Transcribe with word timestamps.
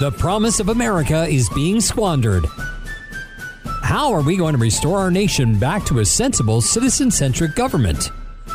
The 0.00 0.10
promise 0.10 0.60
of 0.60 0.70
America 0.70 1.26
is 1.26 1.50
being 1.50 1.78
squandered. 1.78 2.46
How 3.82 4.10
are 4.14 4.22
we 4.22 4.34
going 4.34 4.54
to 4.54 4.58
restore 4.58 4.98
our 4.98 5.10
nation 5.10 5.58
back 5.58 5.84
to 5.84 5.98
a 5.98 6.06
sensible, 6.06 6.62
citizen 6.62 7.10
centric 7.10 7.54
government? 7.54 8.10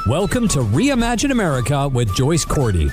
Welcome 0.08 0.47
to 0.47 0.62
Reimagine 0.62 1.29
America 1.29 1.88
with 1.88 2.16
Joyce 2.16 2.46
Cordi. 2.46 2.92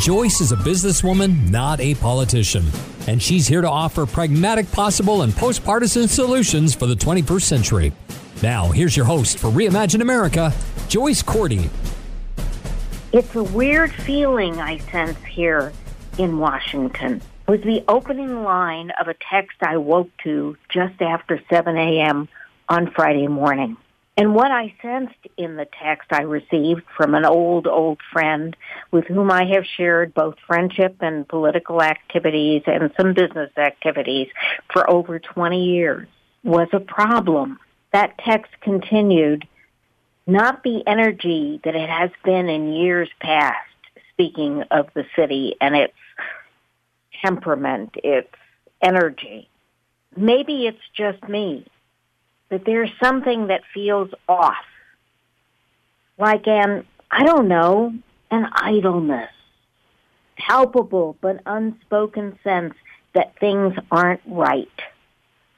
Joyce 0.00 0.40
is 0.40 0.50
a 0.50 0.56
businesswoman, 0.56 1.48
not 1.50 1.78
a 1.78 1.94
politician, 1.94 2.64
and 3.06 3.22
she's 3.22 3.46
here 3.46 3.60
to 3.60 3.70
offer 3.70 4.06
pragmatic, 4.06 4.68
possible, 4.72 5.22
and 5.22 5.32
post 5.32 5.62
partisan 5.62 6.08
solutions 6.08 6.74
for 6.74 6.86
the 6.86 6.96
21st 6.96 7.42
century. 7.42 7.92
Now, 8.42 8.72
here's 8.72 8.96
your 8.96 9.06
host 9.06 9.38
for 9.38 9.50
Reimagine 9.50 10.02
America, 10.02 10.52
Joyce 10.88 11.22
Cordi. 11.22 11.70
It's 13.12 13.36
a 13.36 13.44
weird 13.44 13.92
feeling 13.92 14.58
I 14.60 14.78
sense 14.78 15.16
here 15.26 15.72
in 16.18 16.38
Washington. 16.38 17.20
Was 17.48 17.60
the 17.62 17.84
opening 17.88 18.44
line 18.44 18.92
of 19.00 19.08
a 19.08 19.14
text 19.14 19.58
I 19.60 19.76
woke 19.76 20.10
to 20.24 20.56
just 20.68 21.00
after 21.02 21.40
7 21.50 21.76
a.m. 21.76 22.28
on 22.68 22.90
Friday 22.92 23.26
morning. 23.26 23.76
And 24.16 24.34
what 24.34 24.50
I 24.50 24.74
sensed 24.82 25.14
in 25.38 25.56
the 25.56 25.66
text 25.82 26.12
I 26.12 26.22
received 26.22 26.82
from 26.94 27.14
an 27.14 27.24
old, 27.24 27.66
old 27.66 28.00
friend 28.12 28.54
with 28.90 29.06
whom 29.06 29.30
I 29.30 29.46
have 29.46 29.64
shared 29.78 30.12
both 30.12 30.34
friendship 30.46 30.96
and 31.00 31.26
political 31.26 31.80
activities 31.80 32.62
and 32.66 32.92
some 32.98 33.14
business 33.14 33.50
activities 33.56 34.28
for 34.72 34.88
over 34.90 35.18
20 35.18 35.64
years 35.64 36.06
was 36.44 36.68
a 36.72 36.80
problem. 36.80 37.58
That 37.92 38.18
text 38.18 38.52
continued, 38.60 39.48
not 40.26 40.62
the 40.64 40.82
energy 40.86 41.60
that 41.64 41.74
it 41.74 41.88
has 41.88 42.10
been 42.22 42.48
in 42.48 42.74
years 42.74 43.08
past, 43.20 43.69
speaking 44.20 44.62
of 44.70 44.88
the 44.94 45.04
city 45.16 45.56
and 45.62 45.74
its 45.74 45.94
temperament, 47.24 47.94
its 48.04 48.28
energy. 48.82 49.48
Maybe 50.14 50.66
it's 50.66 50.78
just 50.94 51.26
me, 51.26 51.66
but 52.50 52.64
there's 52.66 52.90
something 53.02 53.46
that 53.46 53.62
feels 53.72 54.10
off. 54.28 54.66
Like 56.18 56.46
an, 56.46 56.84
I 57.10 57.24
don't 57.24 57.48
know, 57.48 57.94
an 58.30 58.46
idleness. 58.52 59.30
Palpable 60.36 61.16
but 61.22 61.40
unspoken 61.46 62.38
sense 62.44 62.74
that 63.14 63.38
things 63.38 63.74
aren't 63.90 64.20
right. 64.26 64.68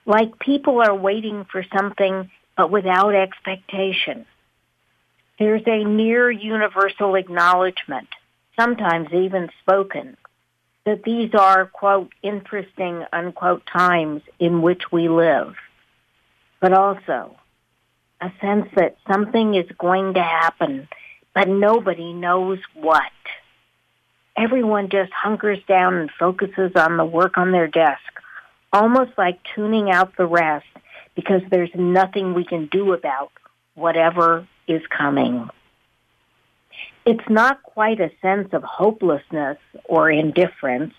Like 0.06 0.38
people 0.38 0.80
are 0.80 0.94
waiting 0.94 1.46
for 1.50 1.64
something 1.76 2.30
but 2.56 2.70
without 2.70 3.14
expectation. 3.14 4.24
There's 5.38 5.62
a 5.66 5.82
near 5.82 6.30
universal 6.30 7.16
acknowledgement, 7.16 8.08
sometimes 8.58 9.12
even 9.12 9.50
spoken, 9.60 10.16
that 10.84 11.04
these 11.04 11.34
are, 11.34 11.66
quote, 11.66 12.10
interesting, 12.22 13.04
unquote, 13.12 13.62
times 13.66 14.22
in 14.38 14.62
which 14.62 14.90
we 14.90 15.08
live, 15.08 15.54
but 16.60 16.72
also 16.72 17.36
a 18.20 18.32
sense 18.40 18.66
that 18.76 18.96
something 19.10 19.54
is 19.54 19.70
going 19.78 20.14
to 20.14 20.22
happen, 20.22 20.88
but 21.34 21.48
nobody 21.48 22.12
knows 22.12 22.58
what. 22.74 23.02
Everyone 24.36 24.88
just 24.88 25.12
hunkers 25.12 25.58
down 25.68 25.94
and 25.94 26.10
focuses 26.18 26.72
on 26.76 26.96
the 26.96 27.04
work 27.04 27.36
on 27.36 27.52
their 27.52 27.68
desk, 27.68 28.00
almost 28.72 29.12
like 29.18 29.38
tuning 29.54 29.90
out 29.90 30.16
the 30.16 30.26
rest 30.26 30.66
because 31.14 31.42
there's 31.50 31.70
nothing 31.74 32.32
we 32.32 32.44
can 32.44 32.66
do 32.66 32.92
about 32.92 33.30
whatever 33.74 34.46
is 34.66 34.82
coming. 34.96 35.48
It's 37.04 37.28
not 37.28 37.62
quite 37.64 38.00
a 38.00 38.12
sense 38.20 38.48
of 38.52 38.62
hopelessness 38.62 39.58
or 39.84 40.10
indifference, 40.10 40.94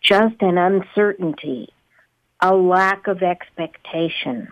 just 0.00 0.34
an 0.40 0.58
uncertainty, 0.58 1.68
a 2.40 2.54
lack 2.54 3.06
of 3.06 3.22
expectation. 3.22 4.48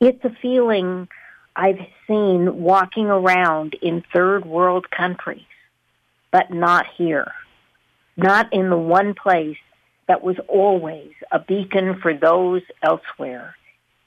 It's 0.00 0.24
a 0.24 0.36
feeling 0.42 1.08
I've 1.54 1.86
seen 2.08 2.62
walking 2.62 3.06
around 3.06 3.74
in 3.74 4.02
third 4.12 4.44
world 4.44 4.90
countries, 4.90 5.46
but 6.32 6.50
not 6.50 6.86
here. 6.96 7.30
Not 8.16 8.52
in 8.52 8.70
the 8.70 8.76
one 8.76 9.14
place 9.14 9.56
that 10.08 10.22
was 10.22 10.36
always 10.48 11.12
a 11.30 11.38
beacon 11.38 12.00
for 12.00 12.14
those 12.14 12.62
elsewhere. 12.82 13.54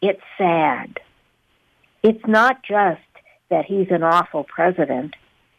It's 0.01 0.21
sad. 0.37 0.99
It's 2.03 2.25
not 2.27 2.63
just 2.63 3.01
that 3.49 3.65
he's 3.65 3.87
an 3.89 4.03
awful 4.03 4.43
president. 4.43 5.15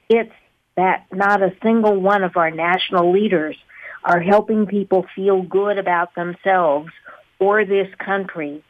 It's 0.09 0.33
that 0.77 1.07
not 1.13 1.43
a 1.43 1.55
single 1.63 2.01
one 2.01 2.23
of 2.23 2.37
our 2.37 2.51
national 2.51 3.13
leaders 3.13 3.57
are 4.05 4.21
helping 4.21 4.67
people 4.67 5.07
feel 5.15 5.43
good 5.43 5.79
about 5.79 6.15
themselves 6.15 6.91
or 7.39 7.65
this 7.65 7.89
country 7.99 8.63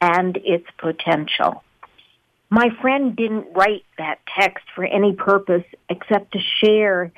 and 0.00 0.36
its 0.38 0.66
potential. 0.78 1.62
My 2.48 2.70
friend 2.80 3.14
didn't 3.14 3.52
write 3.54 3.84
that 3.98 4.18
text 4.38 4.64
for 4.74 4.84
any 4.84 5.12
purpose 5.12 5.64
except 5.88 6.32
to 6.32 6.40
share 6.64 7.12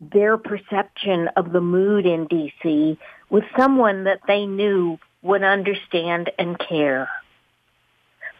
their 0.00 0.36
perception 0.36 1.28
of 1.36 1.52
the 1.52 1.60
mood 1.60 2.06
in 2.06 2.26
DC 2.26 2.96
with 3.30 3.44
someone 3.56 4.04
that 4.04 4.20
they 4.26 4.46
knew 4.46 4.98
would 5.22 5.42
understand 5.42 6.30
and 6.38 6.58
care. 6.58 7.08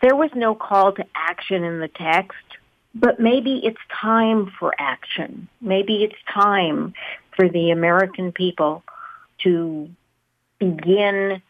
There 0.00 0.16
was 0.16 0.30
no 0.34 0.54
call 0.54 0.92
to 0.92 1.04
action 1.14 1.64
in 1.64 1.80
the 1.80 1.88
text, 1.88 2.38
but 2.94 3.18
maybe 3.18 3.60
it's 3.64 3.80
time 4.00 4.52
for 4.58 4.72
action. 4.78 5.48
Maybe 5.60 6.04
it's 6.04 6.18
time 6.32 6.94
for 7.36 7.48
the 7.48 7.70
American 7.70 8.32
people 8.32 8.82
to 9.38 9.88
begin 10.58 11.42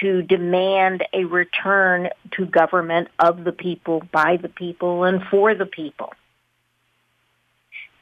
to 0.00 0.22
demand 0.22 1.04
a 1.12 1.24
return 1.24 2.08
to 2.32 2.46
government 2.46 3.08
of 3.18 3.44
the 3.44 3.52
people, 3.52 4.02
by 4.10 4.36
the 4.36 4.48
people, 4.48 5.04
and 5.04 5.22
for 5.24 5.54
the 5.54 5.66
people. 5.66 6.12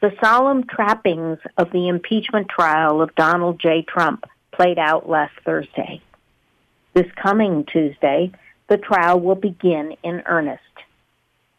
The 0.00 0.12
solemn 0.22 0.64
trappings 0.64 1.38
of 1.58 1.72
the 1.72 1.88
impeachment 1.88 2.48
trial 2.48 3.02
of 3.02 3.14
Donald 3.16 3.58
J. 3.60 3.82
Trump 3.82 4.24
played 4.52 4.78
out 4.78 5.08
last 5.08 5.34
Thursday. 5.44 6.00
This 6.94 7.10
coming 7.16 7.64
Tuesday, 7.64 8.32
the 8.70 8.78
trial 8.78 9.20
will 9.20 9.34
begin 9.34 9.97
in 10.03 10.22
earnest. 10.26 10.62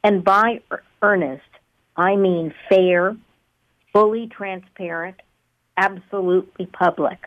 And 0.04 0.24
by 0.24 0.62
earnest, 1.02 1.44
I 1.96 2.16
mean 2.16 2.54
fair, 2.70 3.16
fully 3.92 4.28
transparent, 4.28 5.22
absolutely 5.76 6.66
public. 6.68 7.20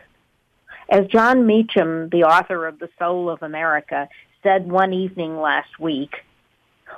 As 0.89 1.05
Jon 1.07 1.45
Meacham, 1.45 2.09
the 2.09 2.23
author 2.23 2.65
of 2.65 2.79
The 2.79 2.89
Soul 2.97 3.29
of 3.29 3.43
America, 3.43 4.09
said 4.43 4.69
one 4.69 4.91
evening 4.93 5.37
last 5.39 5.79
week, 5.79 6.15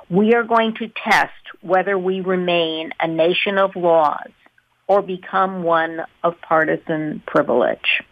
we 0.08 0.34
are 0.34 0.42
going 0.42 0.74
to 0.76 0.88
test 0.88 1.32
whether 1.60 1.98
we 1.98 2.20
remain 2.20 2.92
a 3.00 3.06
nation 3.06 3.58
of 3.58 3.76
laws 3.76 4.30
or 4.86 5.02
become 5.02 5.62
one 5.62 6.00
of 6.24 6.40
partisan 6.40 7.22
privilege. 7.26 8.02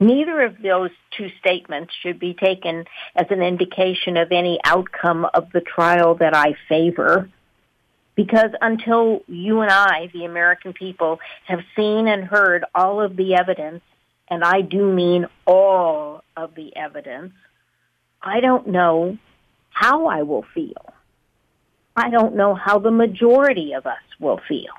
Neither 0.00 0.42
of 0.42 0.60
those 0.60 0.90
two 1.16 1.30
statements 1.38 1.92
should 2.02 2.18
be 2.18 2.34
taken 2.34 2.84
as 3.14 3.26
an 3.30 3.42
indication 3.42 4.16
of 4.16 4.32
any 4.32 4.58
outcome 4.64 5.26
of 5.32 5.52
the 5.52 5.60
trial 5.60 6.16
that 6.16 6.34
I 6.34 6.54
favor. 6.68 7.30
Because 8.16 8.50
until 8.60 9.22
you 9.26 9.60
and 9.60 9.70
I, 9.70 10.10
the 10.12 10.24
American 10.24 10.72
people, 10.72 11.20
have 11.46 11.60
seen 11.76 12.08
and 12.08 12.24
heard 12.24 12.64
all 12.74 13.00
of 13.00 13.16
the 13.16 13.34
evidence, 13.34 13.82
and 14.28 14.44
I 14.44 14.60
do 14.60 14.92
mean 14.92 15.26
all 15.46 16.22
of 16.36 16.54
the 16.54 16.76
evidence, 16.76 17.32
I 18.22 18.40
don't 18.40 18.68
know 18.68 19.18
how 19.70 20.06
I 20.06 20.22
will 20.22 20.44
feel. 20.54 20.92
I 21.96 22.10
don't 22.10 22.34
know 22.34 22.54
how 22.54 22.78
the 22.78 22.90
majority 22.90 23.72
of 23.72 23.86
us 23.86 24.02
will 24.18 24.40
feel 24.48 24.72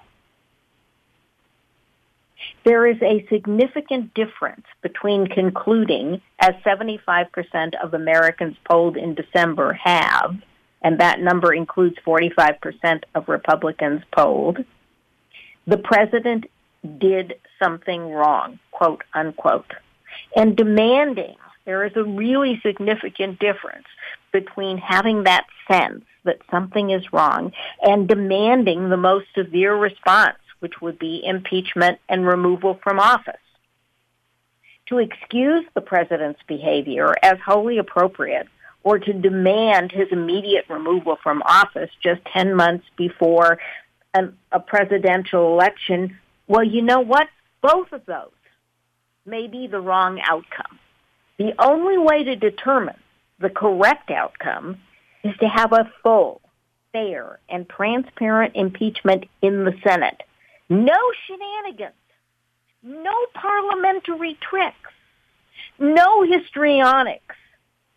there 2.64 2.88
is 2.88 3.02
a 3.02 3.26
significant 3.30 4.14
difference 4.14 4.66
between 4.82 5.28
concluding, 5.28 6.22
as 6.40 6.54
75% 6.66 7.76
of 7.82 7.94
Americans 7.94 8.56
polled 8.70 8.98
in 8.98 9.16
December 9.16 9.74
have, 9.74 10.36
and 10.82 11.00
that 11.00 11.20
number 11.20 11.54
includes 11.54 11.96
45% 12.06 13.04
of 13.14 13.28
Republicans 13.28 14.02
polled, 14.16 14.64
the 15.68 15.78
president 15.78 16.46
did 17.00 17.36
something 17.62 18.12
wrong, 18.12 18.60
quote 18.72 19.04
unquote, 19.14 19.74
and 20.36 20.56
demanding 20.56 21.36
there 21.66 21.84
is 21.86 21.94
a 21.96 22.04
really 22.04 22.60
significant 22.64 23.40
difference 23.40 23.88
between 24.32 24.78
having 24.78 25.24
that 25.24 25.46
sense 25.68 26.04
that 26.24 26.40
something 26.52 26.92
is 26.92 27.12
wrong 27.12 27.52
and 27.82 28.08
demanding 28.08 28.90
the 28.90 28.98
most 28.98 29.26
severe 29.36 29.76
response 29.76 30.38
which 30.66 30.82
would 30.82 30.98
be 30.98 31.22
impeachment 31.24 32.00
and 32.10 32.26
removal 32.26 32.80
from 32.82 33.00
office. 33.00 33.36
To 34.88 34.98
excuse 34.98 35.64
the 35.76 35.82
president's 35.82 36.40
behavior 36.48 37.14
as 37.22 37.38
wholly 37.46 37.78
appropriate 37.78 38.48
or 38.82 38.98
to 38.98 39.14
demand 39.14 39.92
his 39.92 40.08
immediate 40.12 40.66
removal 40.68 41.20
from 41.22 41.44
office 41.44 41.92
just 42.02 42.20
10 42.34 42.56
months 42.56 42.84
before 42.98 43.60
an, 44.16 44.36
a 44.52 44.60
presidential 44.60 45.54
election, 45.54 46.18
well, 46.48 46.64
you 46.64 46.82
know 46.82 47.02
what? 47.02 47.28
Both 47.62 47.92
of 47.92 48.04
those 48.08 48.32
may 49.24 49.46
be 49.46 49.68
the 49.68 49.80
wrong 49.80 50.20
outcome. 50.28 50.80
The 51.38 51.54
only 51.60 52.00
way 52.00 52.24
to 52.24 52.36
determine 52.36 52.98
the 53.38 53.52
correct 53.52 54.10
outcome 54.10 54.78
is 55.24 55.38
to 55.42 55.48
have 55.48 55.74
a 55.74 55.92
full, 56.02 56.42
fair, 56.92 57.38
and 57.50 57.70
transparent 57.70 58.56
impeachment 58.56 59.26
in 59.44 59.64
the 59.64 59.76
Senate. 59.84 60.24
No 60.70 60.98
shenanigans. 61.28 61.94
No 62.84 63.14
parliamentary 63.34 64.38
tricks. 64.42 64.92
No 65.80 66.24
histrionics. 66.24 67.36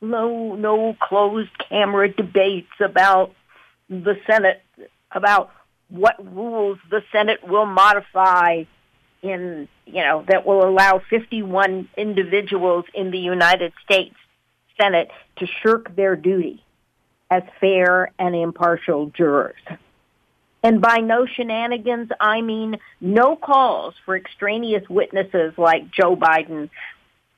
No, 0.01 0.55
no 0.55 0.97
closed 1.01 1.51
camera 1.69 2.09
debates 2.09 2.73
about 2.81 3.33
the 3.89 4.17
Senate, 4.27 4.63
about 5.11 5.51
what 5.89 6.15
rules 6.35 6.79
the 6.91 7.03
Senate 7.11 7.47
will 7.47 7.67
modify 7.67 8.65
in, 9.23 9.69
you 9.87 10.05
know, 10.05 10.25
that 10.29 10.47
will 10.47 10.65
allow 10.65 11.01
51 11.11 11.89
individuals 11.97 12.85
in 12.95 13.11
the 13.11 13.19
United 13.19 13.73
States 13.85 14.15
Senate 14.81 15.11
to 15.37 15.47
shirk 15.47 15.97
their 15.97 16.15
duty 16.15 16.63
as 17.31 17.43
fair 17.61 18.13
and 18.19 18.35
impartial 18.35 19.07
jurors. 19.07 19.57
And 20.63 20.81
by 20.81 20.99
no 20.99 21.25
shenanigans, 21.27 22.11
I 22.21 22.41
mean 22.41 22.79
no 23.01 23.37
calls 23.37 23.95
for 24.05 24.17
extraneous 24.17 24.89
witnesses 24.89 25.55
like 25.57 25.91
Joe 25.91 26.17
Biden 26.17 26.69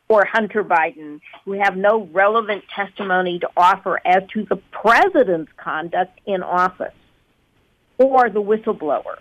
or 0.09 0.25
Hunter 0.25 0.65
Biden 0.65 1.21
who 1.45 1.53
have 1.53 1.77
no 1.77 2.09
relevant 2.13 2.65
testimony 2.75 3.39
to 3.41 3.51
offer 3.57 4.01
as 4.05 4.23
to 4.33 4.45
the 4.45 4.57
president's 4.71 5.53
conduct 5.57 6.19
in 6.27 6.43
office 6.43 6.95
or 7.99 8.31
the 8.31 8.43
whistleblower 8.43 9.17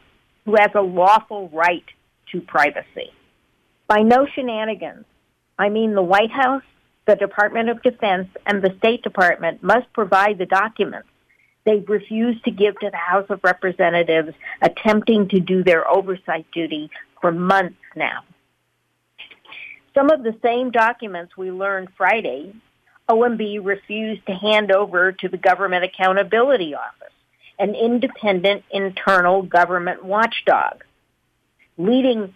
who 0.46 0.56
has 0.56 0.72
a 0.76 0.82
lawful 0.82 1.50
right 1.50 1.86
to 2.32 2.40
privacy. 2.42 3.12
By 3.88 4.02
no 4.02 4.26
shenanigans, 4.34 5.06
I 5.58 5.70
mean 5.70 5.94
the 5.94 6.02
White 6.02 6.32
House, 6.32 6.64
the 7.06 7.16
Department 7.16 7.70
of 7.70 7.84
Defense, 7.84 8.30
and 8.46 8.62
the 8.62 8.74
State 8.78 9.04
Department 9.04 9.62
must 9.62 9.92
provide 9.94 10.38
the 10.38 10.46
documents 10.46 11.09
they've 11.70 11.88
refused 11.88 12.44
to 12.46 12.52
give 12.52 12.80
to 12.80 12.90
the 12.90 12.98
House 12.98 13.28
of 13.30 13.44
Representatives, 13.44 14.34
attempting 14.62 15.30
to 15.30 15.40
do 15.40 15.64
their 15.64 15.90
oversight 15.90 16.48
duty 16.52 16.90
for 17.22 17.32
months 17.32 17.78
now. 17.96 18.24
Some 19.94 20.10
of 20.10 20.24
the 20.24 20.36
same 20.42 20.72
documents 20.72 21.38
we 21.38 21.52
learned 21.52 21.90
Friday, 21.96 22.54
OMB 23.08 23.64
refused 23.64 24.26
to 24.26 24.34
hand 24.34 24.72
over 24.72 25.12
to 25.12 25.30
the 25.30 25.38
Government 25.38 25.84
Accountability 25.84 26.74
Office, 26.74 27.14
an 27.60 27.76
independent 27.76 28.64
internal 28.72 29.44
government 29.44 30.04
watchdog 30.04 30.84
leading 31.78 32.34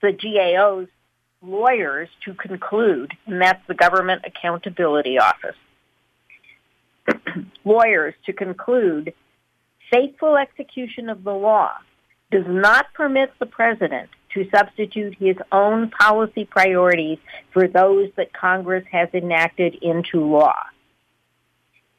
the 0.00 0.12
GAO's 0.12 0.88
lawyers 1.42 2.08
to 2.24 2.34
conclude, 2.34 3.12
and 3.26 3.40
that's 3.40 3.66
the 3.66 3.74
Government 3.74 4.22
Accountability 4.24 5.18
Office, 5.18 5.56
lawyers 7.64 8.14
to 8.26 8.32
conclude 8.32 9.12
faithful 9.90 10.36
execution 10.36 11.08
of 11.08 11.24
the 11.24 11.32
law 11.32 11.72
does 12.30 12.44
not 12.46 12.92
permit 12.94 13.32
the 13.38 13.46
president 13.46 14.08
to 14.34 14.48
substitute 14.50 15.14
his 15.14 15.36
own 15.52 15.90
policy 15.90 16.44
priorities 16.44 17.18
for 17.52 17.68
those 17.68 18.10
that 18.16 18.32
Congress 18.32 18.84
has 18.90 19.08
enacted 19.14 19.74
into 19.80 20.20
law. 20.20 20.54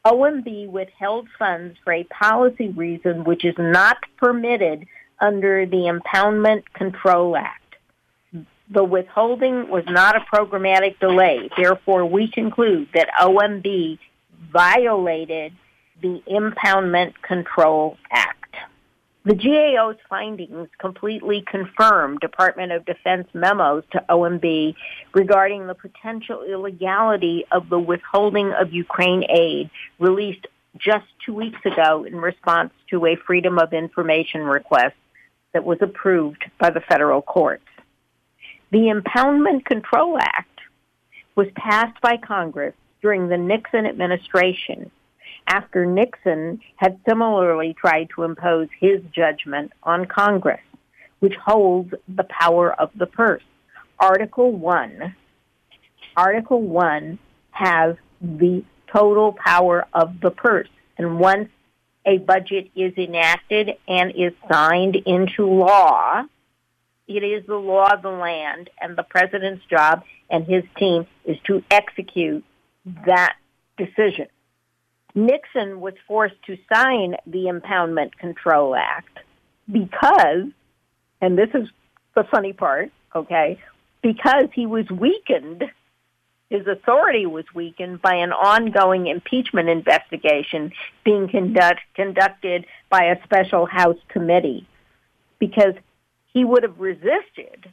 OMB 0.06 0.70
withheld 0.70 1.28
funds 1.38 1.78
for 1.84 1.94
a 1.94 2.04
policy 2.06 2.70
reason 2.70 3.24
which 3.24 3.44
is 3.44 3.56
not 3.58 3.98
permitted 4.18 4.86
under 5.20 5.66
the 5.66 5.92
Impoundment 5.92 6.64
Control 6.74 7.36
Act. 7.36 7.76
The 8.70 8.84
withholding 8.84 9.70
was 9.70 9.86
not 9.88 10.16
a 10.16 10.26
programmatic 10.34 11.00
delay. 11.00 11.50
Therefore, 11.58 12.06
we 12.06 12.30
conclude 12.30 12.90
that 12.94 13.10
OMB 13.20 13.98
violated 14.52 15.54
the 16.02 16.22
Impoundment 16.28 17.14
Control 17.22 17.98
Act. 18.12 18.56
The 19.26 19.36
GAO's 19.36 19.98
findings 20.08 20.70
completely 20.80 21.42
confirm 21.42 22.18
Department 22.20 22.72
of 22.72 22.86
Defense 22.86 23.28
memos 23.34 23.84
to 23.92 24.06
OMB 24.10 24.74
regarding 25.14 25.68
the 25.68 25.76
potential 25.76 26.44
illegality 26.44 27.46
of 27.52 27.68
the 27.68 27.80
withholding 27.80 28.54
of 28.54 28.72
Ukraine 28.72 29.26
aid 29.30 29.70
released 30.00 30.48
just 30.78 31.08
two 31.26 31.34
weeks 31.34 31.60
ago 31.66 32.06
in 32.06 32.16
response 32.16 32.72
to 32.90 33.06
a 33.06 33.18
Freedom 33.18 33.60
of 33.60 33.74
Information 33.74 34.44
request 34.44 34.96
that 35.52 35.66
was 35.66 35.80
approved 35.82 36.46
by 36.58 36.70
the 36.70 36.80
federal 36.80 37.22
courts. 37.22 37.66
The 38.72 38.94
Impoundment 38.94 39.66
Control 39.66 40.18
Act 40.20 40.60
was 41.36 41.48
passed 41.56 42.00
by 42.02 42.16
Congress 42.16 42.76
during 43.02 43.28
the 43.28 43.38
Nixon 43.38 43.86
administration 43.86 44.92
after 45.48 45.86
Nixon 45.86 46.60
had 46.76 47.00
similarly 47.08 47.74
tried 47.74 48.10
to 48.16 48.24
impose 48.24 48.68
his 48.80 49.02
judgment 49.16 49.72
on 49.84 50.06
Congress, 50.06 50.62
which 51.20 51.36
holds 51.36 51.94
the 52.08 52.26
power 52.26 52.74
of 52.74 52.92
the 52.96 53.06
purse. 53.06 53.44
Article 54.00 54.52
1, 54.52 55.16
Article 56.16 56.62
1 56.62 57.18
has 57.52 57.96
the 58.22 58.64
total 58.92 59.34
power 59.34 59.86
of 59.94 60.20
the 60.22 60.32
purse. 60.32 60.68
And 60.98 61.20
once 61.20 61.50
a 62.06 62.18
budget 62.18 62.70
is 62.76 62.94
enacted 62.98 63.72
and 63.88 64.12
is 64.16 64.34
signed 64.52 64.96
into 64.96 65.46
law, 65.46 66.24
it 67.08 67.24
is 67.24 67.46
the 67.48 67.56
law 67.56 67.94
of 67.94 68.02
the 68.02 68.10
land, 68.10 68.70
and 68.82 68.98
the 68.98 69.04
president's 69.04 69.66
job 69.66 70.04
and 70.30 70.46
his 70.46 70.64
team 70.78 71.08
is 71.26 71.38
to 71.46 71.64
execute 71.72 72.44
that 73.06 73.36
decision. 73.78 74.28
Nixon 75.16 75.80
was 75.82 75.94
forced 76.08 76.42
to 76.46 76.58
sign 76.72 77.16
the 77.26 77.46
Impoundment 77.46 78.14
Control 78.18 78.76
Act 78.76 79.20
because, 79.72 80.46
and 81.22 81.38
this 81.38 81.50
is 81.54 81.68
the 82.16 82.24
funny 82.24 82.54
part, 82.54 82.92
okay, 83.16 83.60
because 84.02 84.50
he 84.54 84.66
was 84.66 84.90
weakened 84.90 85.64
his 86.50 86.66
authority 86.66 87.26
was 87.26 87.44
weakened 87.54 88.02
by 88.02 88.16
an 88.16 88.32
ongoing 88.32 89.08
impeachment 89.08 89.68
investigation 89.68 90.72
being 91.04 91.28
conduct, 91.28 91.82
conducted 91.94 92.66
by 92.90 93.06
a 93.06 93.22
special 93.24 93.66
House 93.66 93.98
committee 94.08 94.66
because 95.40 95.74
he 96.34 96.46
would 96.46 96.64
have 96.64 96.80
resisted 96.80 97.70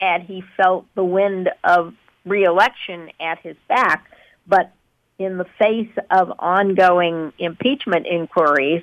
had 0.00 0.22
he 0.22 0.42
felt 0.56 0.86
the 0.94 1.04
wind 1.04 1.50
of 1.64 1.94
reelection 2.24 3.10
at 3.20 3.38
his 3.40 3.56
back. 3.68 4.06
But 4.46 4.72
in 5.18 5.38
the 5.38 5.46
face 5.58 5.92
of 6.10 6.32
ongoing 6.38 7.32
impeachment 7.38 8.06
inquiries, 8.06 8.82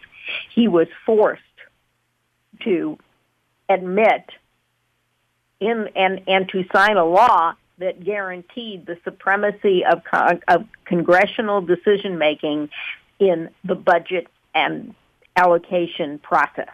he 0.53 0.67
was 0.67 0.87
forced 1.05 1.41
to 2.63 2.97
admit 3.67 4.29
in 5.59 5.89
and, 5.95 6.21
and 6.27 6.49
to 6.49 6.65
sign 6.73 6.97
a 6.97 7.05
law 7.05 7.53
that 7.79 8.03
guaranteed 8.03 8.85
the 8.85 8.97
supremacy 9.03 9.83
of, 9.85 10.01
of 10.47 10.65
congressional 10.85 11.61
decision 11.61 12.17
making 12.17 12.69
in 13.19 13.49
the 13.63 13.75
budget 13.75 14.27
and 14.53 14.93
allocation 15.35 16.19
process. 16.19 16.69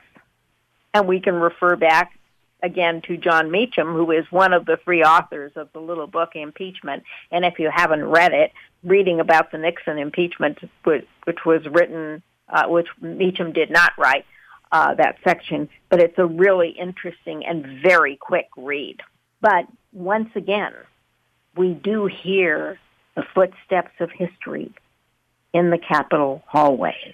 And 0.94 1.08
we 1.08 1.20
can 1.20 1.36
refer 1.36 1.76
back 1.76 2.18
again 2.66 3.02
to 3.04 3.16
Jon 3.16 3.52
Meacham, 3.52 3.94
who 3.94 4.12
is 4.12 4.26
one 4.32 4.52
of 4.52 4.66
the 4.66 4.78
three 4.84 5.04
authors 5.04 5.52
of 5.56 5.70
the 5.72 5.80
little 5.80 6.08
book 6.08 6.32
Impeachment. 6.36 7.04
And 7.32 7.46
if 7.46 7.60
you 7.60 7.70
haven't 7.74 8.04
read 8.04 8.34
it, 8.34 8.52
reading 8.84 9.20
about 9.20 9.52
the 9.52 9.58
Nixon 9.58 9.98
impeachment, 9.98 10.60
which, 10.84 11.46
was 11.46 11.66
written, 11.72 12.24
uh, 12.50 12.68
which 12.68 12.88
Meacham 13.00 13.54
did 13.54 13.70
not 13.70 13.92
write 13.98 14.26
uh, 14.72 14.96
that 14.96 15.18
section, 15.24 15.70
but 15.90 16.00
it's 16.02 16.18
a 16.18 16.26
really 16.26 16.70
interesting 16.70 17.46
and 17.46 17.82
very 17.82 18.18
quick 18.18 18.48
read. 18.58 18.98
But 19.42 19.68
once 19.94 20.30
again, 20.36 20.74
we 21.56 21.74
do 21.74 22.08
hear 22.08 22.80
the 23.16 23.24
footsteps 23.34 23.94
of 24.00 24.12
history 24.12 24.74
in 25.54 25.70
the 25.70 25.78
Capitol 25.78 26.44
hallways. 26.48 27.14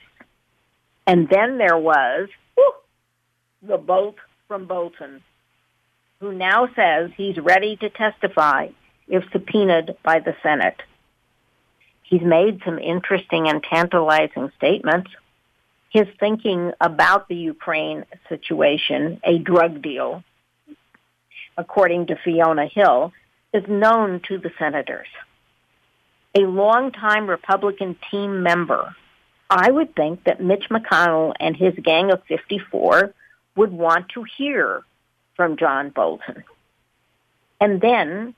And 1.06 1.28
then 1.30 1.58
there 1.58 1.78
was 1.78 2.30
the 3.62 3.78
bolt 3.78 4.16
from 4.48 4.66
Bolton, 4.66 5.22
who 6.22 6.32
now 6.32 6.70
says 6.76 7.10
he's 7.18 7.38
ready 7.38 7.76
to 7.76 7.90
testify 7.90 8.68
if 9.08 9.24
subpoenaed 9.32 9.98
by 10.04 10.20
the 10.20 10.36
Senate. 10.44 10.80
He's 12.04 12.22
made 12.22 12.62
some 12.64 12.78
interesting 12.78 13.50
and 13.50 13.62
tantalizing 13.64 14.52
statements. 14.56 15.10
His 15.90 16.08
thinking 16.20 16.74
about 16.80 17.28
the 17.28 17.36
Ukraine 17.36 18.06
situation, 18.30 19.20
a 19.24 19.40
drug 19.40 19.82
deal, 19.82 20.24
according 21.58 22.08
to 22.08 22.16
Fiona 22.24 22.68
Hill, 22.68 23.12
is 23.52 23.64
known 23.68 24.22
to 24.28 24.38
the 24.38 24.52
senators. 24.60 25.08
A 26.36 26.42
longtime 26.42 27.28
Republican 27.28 27.98
team 28.12 28.44
member, 28.44 28.96
I 29.50 29.72
would 29.72 29.96
think 29.96 30.24
that 30.26 30.42
Mitch 30.42 30.70
McConnell 30.70 31.34
and 31.40 31.58
his 31.58 31.74
gang 31.84 32.12
of 32.12 32.24
54 32.26 33.12
would 33.56 33.72
want 33.72 34.10
to 34.10 34.24
hear 34.38 34.84
from 35.42 35.58
John 35.58 35.90
Bolton. 35.90 36.44
And 37.60 37.82
then 37.82 38.36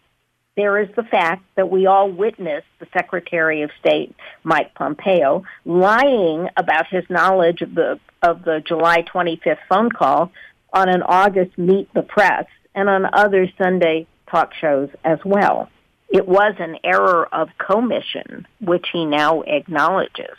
there 0.55 0.79
is 0.79 0.87
the 0.95 1.03
fact 1.03 1.43
that 1.57 1.69
we 1.69 1.85
all 1.85 2.09
witnessed 2.09 2.67
the 2.79 2.87
Secretary 2.93 3.61
of 3.63 3.71
State, 3.77 4.15
Mike 4.45 4.73
Pompeo, 4.73 5.43
lying 5.65 6.47
about 6.55 6.87
his 6.87 7.03
knowledge 7.09 7.61
of 7.61 7.75
the, 7.75 7.99
of 8.21 8.45
the 8.45 8.63
July 8.65 9.01
25th 9.01 9.57
phone 9.67 9.89
call 9.89 10.31
on 10.71 10.87
an 10.87 11.03
August 11.03 11.57
Meet 11.57 11.93
the 11.93 12.03
Press 12.03 12.45
and 12.73 12.87
on 12.87 13.05
other 13.11 13.51
Sunday 13.57 14.07
talk 14.31 14.53
shows 14.53 14.87
as 15.03 15.19
well. 15.25 15.69
It 16.07 16.25
was 16.25 16.55
an 16.57 16.77
error 16.85 17.27
of 17.33 17.49
commission, 17.57 18.47
which 18.61 18.87
he 18.93 19.03
now 19.03 19.41
acknowledges. 19.41 20.37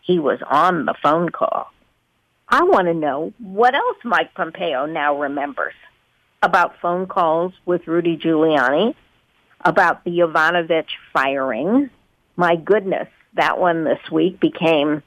He 0.00 0.18
was 0.18 0.40
on 0.50 0.84
the 0.84 0.96
phone 1.00 1.28
call. 1.28 1.70
I 2.48 2.64
want 2.64 2.88
to 2.88 2.94
know 2.94 3.32
what 3.38 3.76
else 3.76 3.98
Mike 4.02 4.34
Pompeo 4.34 4.86
now 4.86 5.20
remembers 5.20 5.74
about 6.42 6.80
phone 6.80 7.06
calls 7.06 7.52
with 7.64 7.86
Rudy 7.86 8.16
Giuliani, 8.16 8.94
about 9.64 10.04
the 10.04 10.10
Yovanovitch 10.10 10.90
firing. 11.12 11.88
My 12.36 12.56
goodness, 12.56 13.08
that 13.34 13.58
one 13.58 13.84
this 13.84 14.10
week 14.10 14.40
became 14.40 15.02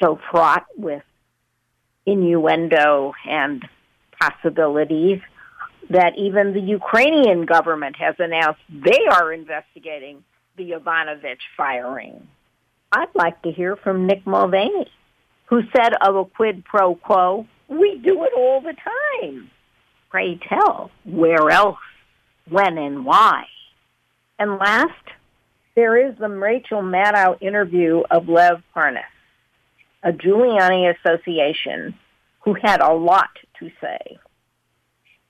so 0.00 0.20
fraught 0.30 0.66
with 0.76 1.02
innuendo 2.04 3.14
and 3.28 3.66
possibilities 4.20 5.20
that 5.90 6.12
even 6.18 6.52
the 6.52 6.60
Ukrainian 6.60 7.46
government 7.46 7.96
has 7.96 8.14
announced 8.18 8.60
they 8.70 9.06
are 9.10 9.32
investigating 9.32 10.24
the 10.56 10.72
Yovanovitch 10.72 11.42
firing. 11.56 12.26
I'd 12.92 13.14
like 13.14 13.42
to 13.42 13.52
hear 13.52 13.76
from 13.76 14.08
Mick 14.08 14.26
Mulvaney, 14.26 14.90
who 15.46 15.62
said 15.74 15.92
of 16.00 16.16
a 16.16 16.24
quid 16.24 16.64
pro 16.64 16.94
quo, 16.94 17.46
we 17.68 17.98
do 17.98 18.24
it 18.24 18.32
all 18.36 18.60
the 18.60 18.74
time. 18.74 19.50
Pray 20.16 20.40
tell, 20.48 20.90
where 21.04 21.50
else, 21.50 21.76
when, 22.48 22.78
and 22.78 23.04
why? 23.04 23.44
And 24.38 24.52
last, 24.52 24.94
there 25.74 26.08
is 26.08 26.16
the 26.18 26.30
Rachel 26.30 26.80
Maddow 26.80 27.36
interview 27.42 28.00
of 28.10 28.26
Lev 28.26 28.62
Parnas, 28.74 29.02
a 30.02 30.12
Giuliani 30.12 30.90
association 30.96 31.94
who 32.42 32.54
had 32.54 32.80
a 32.80 32.94
lot 32.94 33.28
to 33.58 33.70
say. 33.78 34.18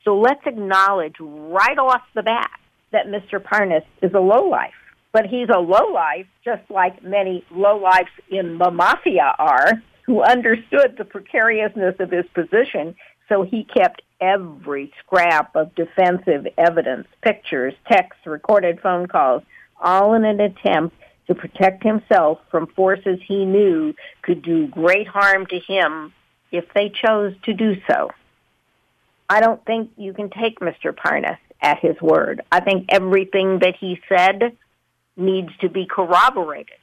So 0.05 0.21
let's 0.21 0.47
acknowledge 0.47 1.17
right 1.19 1.79
off 1.79 2.03
the 2.15 2.23
bat 2.23 2.53
that 2.93 3.09
Mr. 3.09 3.43
Parnas 3.43 3.83
is 4.03 4.13
a 4.15 4.21
lowlife. 4.21 4.71
But 5.13 5.27
he's 5.27 5.49
a 5.53 5.59
lowlife, 5.59 6.29
just 6.45 6.63
like 6.71 7.03
many 7.03 7.45
lowlifes 7.53 8.07
in 8.31 8.59
the 8.59 8.71
mafia 8.71 9.35
are, 9.37 9.83
who 10.05 10.23
understood 10.23 10.95
the 10.97 11.05
precariousness 11.05 11.97
of 11.99 12.13
his 12.13 12.27
position, 12.33 12.95
so 13.29 13.43
he 13.43 13.65
kept 13.65 14.03
every 14.21 14.93
scrap 15.01 15.55
of 15.57 15.75
defensive 15.75 16.47
evidence, 16.57 17.07
pictures, 17.23 17.75
texts, 17.91 18.27
recorded 18.27 18.81
phone 18.81 19.07
calls, 19.07 19.43
all 19.81 20.15
in 20.15 20.25
an 20.25 20.41
attempt 20.41 20.97
to 21.27 21.35
protect 21.35 21.83
himself 21.83 22.39
from 22.51 22.67
forces 22.69 23.19
he 23.27 23.45
knew 23.45 23.95
could 24.23 24.43
do 24.43 24.67
great 24.69 25.07
harm 25.07 25.47
to 25.47 25.59
him 25.59 26.13
if 26.53 26.65
they 26.75 26.89
chose 26.89 27.35
to 27.45 27.53
do 27.53 27.75
so. 27.89 28.11
I 29.29 29.41
don't 29.41 29.65
think 29.65 29.91
you 29.97 30.13
can 30.13 30.31
take 30.31 30.61
Mr. 30.61 30.95
Parnas 30.95 31.39
at 31.61 31.81
his 31.81 32.01
word. 32.01 32.43
I 32.53 32.61
think 32.61 32.87
everything 32.91 33.59
that 33.61 33.75
he 33.77 34.01
said 34.09 34.57
needs 35.17 35.51
to 35.61 35.69
be 35.69 35.87
corroborated. 35.87 36.79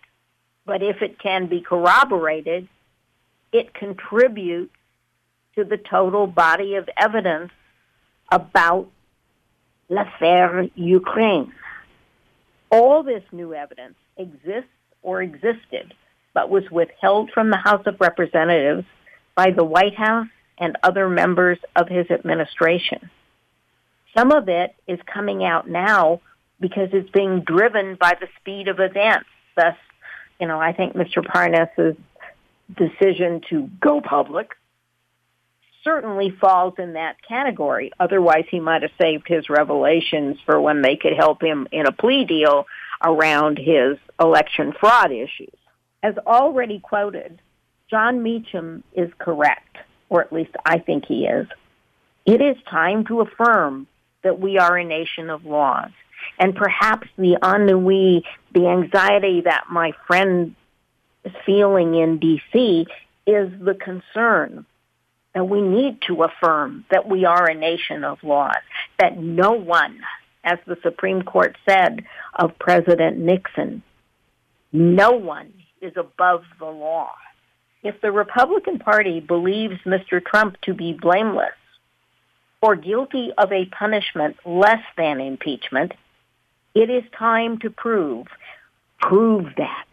But 0.66 0.82
if 0.84 1.02
it 1.02 1.20
can 1.20 1.48
be 1.48 1.62
corroborated, 1.62 2.68
it 3.52 3.74
contributes 3.74 4.74
to 5.56 5.64
the 5.64 5.78
total 5.78 6.28
body 6.28 6.76
of 6.76 6.90
evidence 6.98 7.52
about 8.32 8.90
l'affaire 9.90 10.70
Ukraine. 10.76 11.54
All 12.72 13.04
this 13.04 13.24
new 13.32 13.54
evidence 13.54 13.96
exists 14.18 14.70
or 15.04 15.22
existed, 15.22 15.94
but 16.34 16.50
was 16.50 16.64
withheld 16.72 17.30
from 17.32 17.50
the 17.50 17.58
House 17.58 17.86
of 17.86 18.00
Representatives 18.00 18.86
by 19.36 19.52
the 19.52 19.64
White 19.64 19.96
House 19.96 20.28
and 20.58 20.78
other 20.82 21.10
members 21.10 21.60
of 21.76 21.88
his 21.88 22.10
administration. 22.10 23.10
Some 24.18 24.32
of 24.32 24.48
it 24.48 24.76
is 24.88 25.00
coming 25.12 25.44
out 25.44 25.68
now 25.68 26.22
because 26.60 26.90
it's 26.94 27.10
being 27.10 27.42
driven 27.42 27.96
by 27.96 28.16
the 28.20 28.28
speed 28.40 28.68
of 28.68 28.80
events. 28.80 29.28
Thus, 29.56 29.76
you 30.40 30.48
know, 30.48 30.60
I 30.60 30.74
think 30.74 30.94
Mr. 30.94 31.26
Parnas's 31.26 31.96
decision 32.76 33.42
to 33.50 33.70
go 33.82 34.02
public 34.02 34.52
certainly 35.84 36.30
falls 36.30 36.76
in 36.78 36.94
that 36.94 37.18
category. 37.28 37.92
Otherwise, 38.00 38.46
he 38.50 38.60
might 38.60 38.82
have 38.82 38.92
saved 39.00 39.28
his 39.28 39.50
revelations 39.50 40.38
for 40.46 40.60
when 40.60 40.82
they 40.82 40.96
could 40.96 41.14
help 41.14 41.44
him 41.44 41.68
in 41.72 41.86
a 41.86 41.92
plea 41.92 42.26
deal 42.26 42.66
around 43.04 43.58
his 43.58 43.98
election 44.20 44.74
fraud 44.80 45.12
issues. 45.12 45.56
As 46.02 46.16
already 46.26 46.80
quoted, 46.80 47.42
Jon 47.90 48.24
Meacham 48.24 48.84
is 48.94 49.10
correct 49.20 49.78
or 50.14 50.22
at 50.22 50.32
least 50.32 50.52
I 50.64 50.78
think 50.78 51.06
he 51.08 51.26
is, 51.26 51.48
it 52.26 52.40
is 52.40 52.56
time 52.70 53.04
to 53.08 53.22
affirm 53.22 53.88
that 54.24 54.40
we 54.40 54.60
are 54.60 54.78
a 54.78 54.86
nation 54.86 55.32
of 55.32 55.44
laws. 55.44 55.90
And 56.38 56.56
perhaps 56.56 57.08
the 57.18 57.38
ennui, 57.44 58.24
the 58.54 58.68
anxiety 58.68 59.42
that 59.42 59.66
my 59.72 59.92
friend 60.06 60.56
is 61.26 61.34
feeling 61.48 61.96
in 61.96 62.20
D.C. 62.20 62.86
is 63.26 63.52
the 63.60 63.74
concern 63.74 64.68
that 65.34 65.50
we 65.50 65.62
need 65.62 66.02
to 66.08 66.24
affirm 66.24 66.86
that 66.92 67.08
we 67.08 67.26
are 67.26 67.46
a 67.46 67.56
nation 67.56 68.04
of 68.04 68.24
laws, 68.24 68.62
that 69.00 69.18
no 69.18 69.52
one, 69.52 70.00
as 70.44 70.60
the 70.66 70.78
Supreme 70.84 71.24
Court 71.24 71.56
said 71.68 72.04
of 72.36 72.58
President 72.60 73.18
Nixon, 73.18 73.82
no 74.72 75.12
one 75.12 75.54
is 75.82 75.94
above 75.98 76.44
the 76.60 76.66
law 76.66 77.12
if 77.84 78.00
the 78.02 78.12
Republican 78.12 78.80
Party 78.80 79.20
believes 79.20 79.78
Mr. 79.86 80.24
Trump 80.24 80.60
to 80.62 80.74
be 80.74 80.94
blameless 80.94 81.52
or 82.62 82.76
guilty 82.76 83.32
of 83.38 83.52
a 83.52 83.66
punishment 83.66 84.38
less 84.46 84.82
than 84.98 85.20
impeachment, 85.20 85.92
it 86.74 86.90
is 86.90 87.04
time 87.18 87.60
to 87.60 87.70
prove, 87.70 88.28
prove 89.02 89.48
that. 89.58 89.88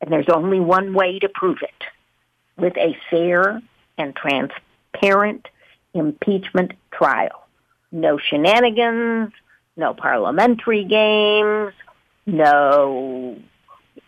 And 0.00 0.12
there's 0.12 0.28
only 0.28 0.58
one 0.58 0.92
way 0.92 1.20
to 1.20 1.28
prove 1.28 1.58
it, 1.62 1.84
with 2.60 2.76
a 2.76 2.96
fair 3.10 3.62
and 3.98 4.14
transparent 4.14 5.46
impeachment 5.92 6.72
trial. 6.92 7.46
No 7.92 8.18
shenanigans, 8.18 9.32
no 9.76 9.94
parliamentary 9.94 10.84
games, 10.84 11.72
no 12.26 13.36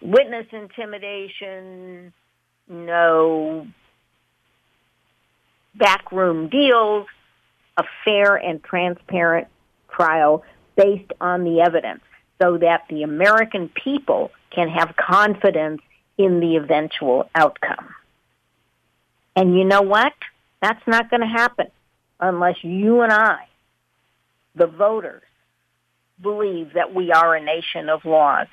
witness 0.00 0.46
intimidation, 0.52 2.12
no 2.68 3.66
backroom 5.74 6.48
deals, 6.48 7.06
a 7.76 7.84
fair 8.04 8.36
and 8.36 8.62
transparent 8.62 9.48
trial 9.90 10.42
based 10.76 11.12
on 11.20 11.44
the 11.44 11.60
evidence 11.60 12.02
so 12.40 12.58
that 12.58 12.82
the 12.88 13.02
American 13.02 13.68
people 13.68 14.30
can 14.50 14.68
have 14.68 14.94
confidence 14.96 15.80
in 16.18 16.40
the 16.40 16.56
eventual 16.56 17.28
outcome. 17.34 17.88
And 19.36 19.54
you 19.56 19.64
know 19.64 19.82
what? 19.82 20.14
That's 20.62 20.84
not 20.86 21.10
going 21.10 21.20
to 21.20 21.26
happen 21.26 21.66
unless 22.18 22.56
you 22.62 23.02
and 23.02 23.12
I, 23.12 23.46
the 24.54 24.66
voters, 24.66 25.22
believe 26.20 26.72
that 26.74 26.94
we 26.94 27.12
are 27.12 27.36
a 27.36 27.44
nation 27.44 27.90
of 27.90 28.06
laws 28.06 28.46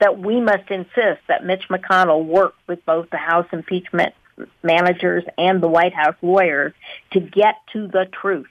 that 0.00 0.18
we 0.18 0.40
must 0.40 0.70
insist 0.70 1.20
that 1.28 1.44
Mitch 1.44 1.68
McConnell 1.70 2.24
work 2.24 2.54
with 2.66 2.84
both 2.84 3.10
the 3.10 3.18
House 3.18 3.46
impeachment 3.52 4.14
managers 4.62 5.22
and 5.38 5.62
the 5.62 5.68
White 5.68 5.92
House 5.92 6.16
lawyers 6.22 6.72
to 7.12 7.20
get 7.20 7.56
to 7.74 7.86
the 7.86 8.06
truth. 8.20 8.48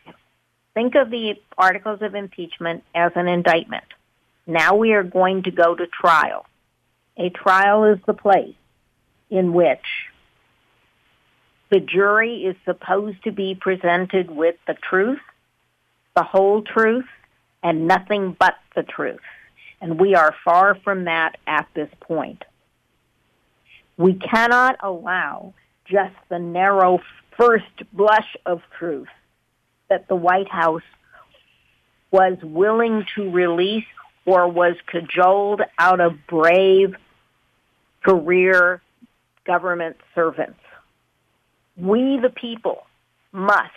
Think 0.76 0.96
of 0.96 1.10
the 1.10 1.34
articles 1.58 2.02
of 2.02 2.16
impeachment 2.16 2.84
as 2.94 3.12
an 3.16 3.28
indictment. 3.28 3.84
Now 4.46 4.76
we 4.76 4.94
are 4.94 5.04
going 5.04 5.44
to 5.44 5.52
go 5.52 5.76
to 5.76 5.88
trial. 5.88 6.46
A 7.18 7.30
trial 7.30 7.86
is 7.86 8.00
the 8.06 8.14
place 8.14 8.56
in 9.30 9.54
which 9.54 9.84
the 11.72 11.80
jury 11.80 12.44
is 12.46 12.56
supposed 12.66 13.24
to 13.24 13.32
be 13.32 13.56
presented 13.56 14.30
with 14.32 14.56
the 14.68 14.74
truth, 14.74 15.20
the 16.16 16.24
whole 16.24 16.62
truth, 16.64 17.06
and 17.62 17.88
nothing 17.88 18.36
but 18.40 18.56
the 18.76 18.84
truth 18.84 19.20
and 19.82 20.00
we 20.00 20.16
are 20.16 20.36
far 20.44 20.76
from 20.84 21.06
that 21.06 21.38
at 21.48 21.68
this 21.74 21.90
point. 22.02 22.44
We 23.98 24.14
cannot 24.14 24.78
allow 24.82 25.54
just 25.86 26.16
the 26.30 26.40
narrow 26.40 27.00
first 27.38 27.66
blush 27.94 28.36
of 28.46 28.62
truth 28.78 29.08
that 29.90 30.08
the 30.08 30.16
White 30.16 30.50
House 30.50 30.84
was 32.12 32.38
willing 32.42 33.06
to 33.16 33.32
release 33.32 33.86
or 34.26 34.48
was 34.48 34.76
cajoled 34.88 35.62
out 35.78 36.00
of 36.00 36.14
brave 36.28 36.96
career 38.04 38.82
government 39.46 39.98
servants. 40.14 40.60
We, 41.80 42.20
the 42.20 42.30
people, 42.30 42.86
must, 43.32 43.72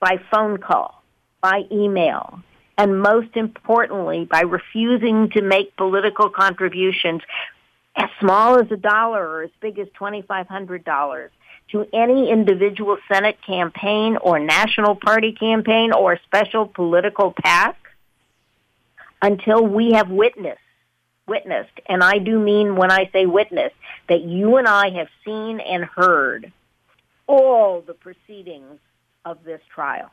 by 0.00 0.18
phone 0.30 0.58
call, 0.58 1.02
by 1.40 1.62
email, 1.70 2.40
And 2.76 3.00
most 3.00 3.36
importantly, 3.36 4.24
by 4.24 4.40
refusing 4.40 5.30
to 5.30 5.42
make 5.42 5.76
political 5.76 6.28
contributions 6.28 7.22
as 7.96 8.08
small 8.18 8.58
as 8.58 8.70
a 8.72 8.76
dollar 8.76 9.24
or 9.24 9.42
as 9.42 9.50
big 9.60 9.78
as 9.78 9.86
$2,500 10.00 11.28
to 11.70 11.86
any 11.92 12.30
individual 12.30 12.96
Senate 13.10 13.38
campaign 13.46 14.16
or 14.16 14.38
national 14.40 14.96
party 14.96 15.32
campaign 15.32 15.92
or 15.92 16.18
special 16.24 16.66
political 16.66 17.32
PAC 17.32 17.76
until 19.22 19.64
we 19.64 19.92
have 19.92 20.10
witnessed, 20.10 20.58
witnessed, 21.26 21.80
and 21.88 22.02
I 22.02 22.18
do 22.18 22.38
mean 22.38 22.76
when 22.76 22.90
I 22.90 23.08
say 23.12 23.24
witnessed, 23.24 23.76
that 24.08 24.22
you 24.22 24.56
and 24.56 24.66
I 24.66 24.90
have 24.90 25.08
seen 25.24 25.60
and 25.60 25.84
heard 25.84 26.52
all 27.26 27.80
the 27.80 27.94
proceedings 27.94 28.78
of 29.24 29.44
this 29.44 29.60
trial. 29.74 30.10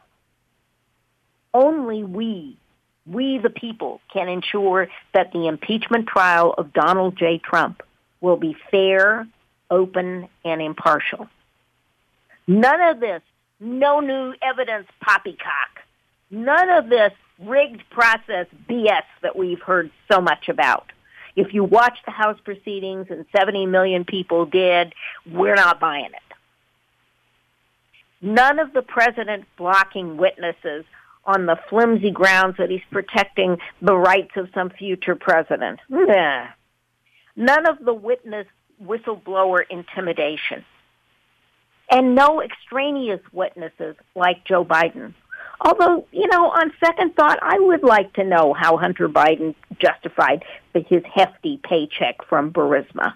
Only 1.54 2.04
we, 2.04 2.58
we 3.06 3.40
the 3.40 3.50
people, 3.50 4.00
can 4.14 4.30
ensure 4.30 4.88
that 5.14 5.32
the 5.34 5.48
impeachment 5.48 6.08
trial 6.08 6.54
of 6.58 6.74
Donald 6.74 7.18
J. 7.18 7.40
Trump 7.44 7.84
will 8.22 8.38
be 8.38 8.56
fair, 8.70 9.28
open, 9.70 10.30
and 10.46 10.62
impartial. 10.62 11.28
None 12.48 12.82
of 12.82 13.00
this, 13.00 13.22
no 13.60 14.00
new 14.00 14.34
evidence 14.42 14.88
poppycock. 15.02 15.82
None 16.30 16.70
of 16.70 16.90
this 16.90 17.12
rigged 17.40 17.84
process 17.90 18.48
BS 18.70 19.04
that 19.22 19.36
we've 19.36 19.62
heard 19.62 19.92
so 20.10 20.22
much 20.22 20.48
about. 20.48 20.92
If 21.36 21.54
you 21.54 21.64
watch 21.64 21.98
the 22.06 22.12
House 22.12 22.40
proceedings 22.44 23.08
and 23.10 23.26
70 23.36 23.66
million 23.66 24.06
people 24.06 24.46
did, 24.46 24.94
we're 25.30 25.56
not 25.56 25.80
buying 25.80 26.06
it. 26.06 26.31
None 28.22 28.60
of 28.60 28.74
the 28.74 28.82
president 28.82 29.46
blocking 29.58 30.18
witnesses 30.18 30.86
on 31.26 31.46
the 31.46 31.58
flimsy 31.70 32.12
grounds 32.12 32.58
that 32.58 32.70
he's 32.70 32.82
protecting 32.92 33.58
the 33.82 33.96
rights 33.96 34.32
of 34.36 34.50
some 34.54 34.70
future 34.70 35.16
president. 35.16 35.80
Nah. 35.90 36.48
None 37.36 37.68
of 37.68 37.80
the 37.84 37.94
witness 37.94 38.48
whistleblower 38.84 39.62
intimidation. 39.70 40.66
And 41.90 42.16
no 42.16 42.42
extraneous 42.42 43.22
witnesses 43.32 43.96
like 44.16 44.46
Joe 44.46 44.64
Biden. 44.64 45.14
Although, 45.64 46.08
you 46.12 46.28
know, 46.28 46.50
on 46.50 46.72
second 46.84 47.16
thought, 47.16 47.38
I 47.42 47.60
would 47.60 47.84
like 47.84 48.14
to 48.14 48.24
know 48.24 48.54
how 48.54 48.78
Hunter 48.78 49.08
Biden 49.08 49.54
justified 49.80 50.44
his 50.74 51.04
hefty 51.14 51.60
paycheck 51.64 52.26
from 52.28 52.52
Burisma. 52.52 53.14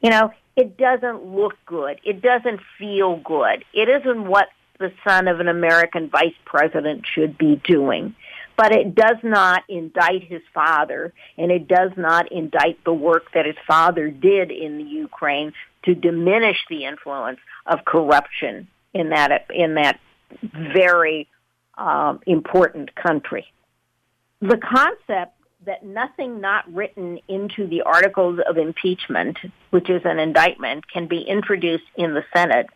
You 0.00 0.10
know, 0.10 0.32
it 0.60 0.76
doesn't 0.76 1.24
look 1.24 1.54
good. 1.64 2.00
It 2.04 2.20
doesn't 2.20 2.60
feel 2.78 3.16
good. 3.16 3.64
It 3.72 3.88
isn't 3.88 4.26
what 4.26 4.48
the 4.78 4.92
son 5.06 5.26
of 5.26 5.40
an 5.40 5.48
American 5.48 6.10
vice 6.10 6.34
president 6.44 7.06
should 7.14 7.38
be 7.38 7.60
doing. 7.64 8.14
But 8.58 8.72
it 8.72 8.94
does 8.94 9.16
not 9.22 9.62
indict 9.70 10.24
his 10.24 10.42
father, 10.52 11.14
and 11.38 11.50
it 11.50 11.66
does 11.66 11.92
not 11.96 12.30
indict 12.30 12.84
the 12.84 12.92
work 12.92 13.32
that 13.32 13.46
his 13.46 13.56
father 13.66 14.10
did 14.10 14.50
in 14.50 14.76
the 14.76 14.84
Ukraine 14.84 15.54
to 15.86 15.94
diminish 15.94 16.58
the 16.68 16.84
influence 16.84 17.38
of 17.64 17.86
corruption 17.86 18.68
in 18.92 19.10
that 19.10 19.46
in 19.48 19.76
that 19.76 19.98
very 20.42 21.26
um, 21.78 22.20
important 22.26 22.94
country. 22.94 23.46
The 24.42 24.58
concept 24.58 25.39
that 25.66 25.84
nothing 25.84 26.40
not 26.40 26.72
written 26.72 27.18
into 27.28 27.66
the 27.66 27.82
articles 27.82 28.40
of 28.48 28.56
impeachment, 28.56 29.38
which 29.70 29.90
is 29.90 30.02
an 30.04 30.18
indictment, 30.18 30.90
can 30.90 31.06
be 31.06 31.20
introduced 31.20 31.84
in 31.96 32.14
the 32.14 32.24
Senate 32.34 32.66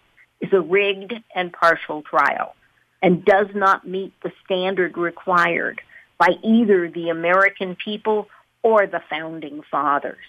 is 0.40 0.52
a 0.52 0.60
rigged 0.60 1.14
and 1.34 1.52
partial 1.52 2.02
trial 2.02 2.54
and 3.02 3.24
does 3.24 3.48
not 3.54 3.86
meet 3.86 4.12
the 4.22 4.32
standard 4.44 4.96
required 4.96 5.80
by 6.18 6.28
either 6.42 6.88
the 6.88 7.08
American 7.08 7.76
people 7.76 8.28
or 8.62 8.86
the 8.86 9.02
founding 9.10 9.62
fathers. 9.70 10.24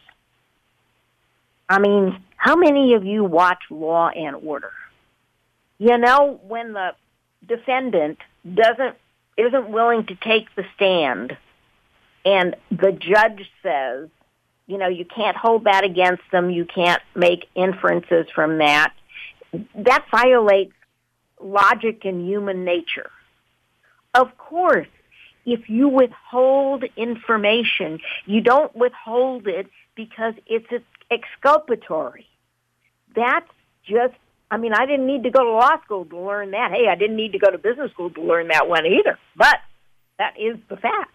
I 1.68 1.80
mean, 1.80 2.22
how 2.38 2.56
many 2.56 2.94
of 2.94 3.06
you 3.06 3.24
watch 3.24 3.64
Law 3.70 4.10
and 4.10 4.36
Order? 4.36 4.72
You 5.78 5.98
know, 5.98 6.40
when 6.48 6.74
the 6.74 6.96
defendant 7.46 8.20
doesn't 8.46 8.96
isn't 9.38 9.70
willing 9.70 10.06
to 10.06 10.16
take 10.16 10.48
the 10.56 10.64
stand 10.76 11.36
and 12.26 12.56
the 12.72 12.92
judge 12.92 13.50
says, 13.64 14.10
you 14.68 14.78
know, 14.78 14.88
you 14.88 15.06
can't 15.06 15.38
hold 15.38 15.66
that 15.66 15.84
against 15.84 16.24
them, 16.32 16.50
you 16.50 16.66
can't 16.66 17.02
make 17.16 17.46
inferences 17.56 18.26
from 18.34 18.58
that 18.58 18.94
that 19.76 20.06
violates 20.12 20.74
logic 21.42 22.06
and 22.06 22.28
human 22.28 22.66
nature. 22.66 23.10
Of 24.14 24.38
course, 24.38 24.88
if 25.46 25.70
you 25.70 25.88
withhold 25.88 26.84
information, 26.96 28.00
you 28.26 28.42
don't 28.42 28.76
withhold 28.76 29.48
it 29.48 29.68
because 29.96 30.34
it's 30.48 30.68
exculpatory. 31.12 32.28
That's 33.16 33.50
just, 33.86 34.16
I 34.50 34.58
mean, 34.58 34.74
I 34.74 34.86
didn't 34.86 35.06
need 35.06 35.24
to 35.24 35.30
go 35.30 35.44
to 35.44 35.52
law 35.52 35.82
school 35.84 36.06
to 36.06 36.20
learn 36.20 36.52
that. 36.52 36.72
Hey, 36.72 36.88
I 36.90 36.96
didn't 36.96 37.16
need 37.16 37.34
to 37.34 37.40
go 37.40 37.52
to 37.52 37.58
business 37.58 37.92
school 37.92 38.10
to 38.12 38.22
learn 38.22 38.48
that 38.48 38.68
one 38.68 38.86
either. 38.86 39.20
But 39.36 39.58
that 40.18 40.34
is 40.40 40.58
the 40.70 40.78
fact 40.78 41.15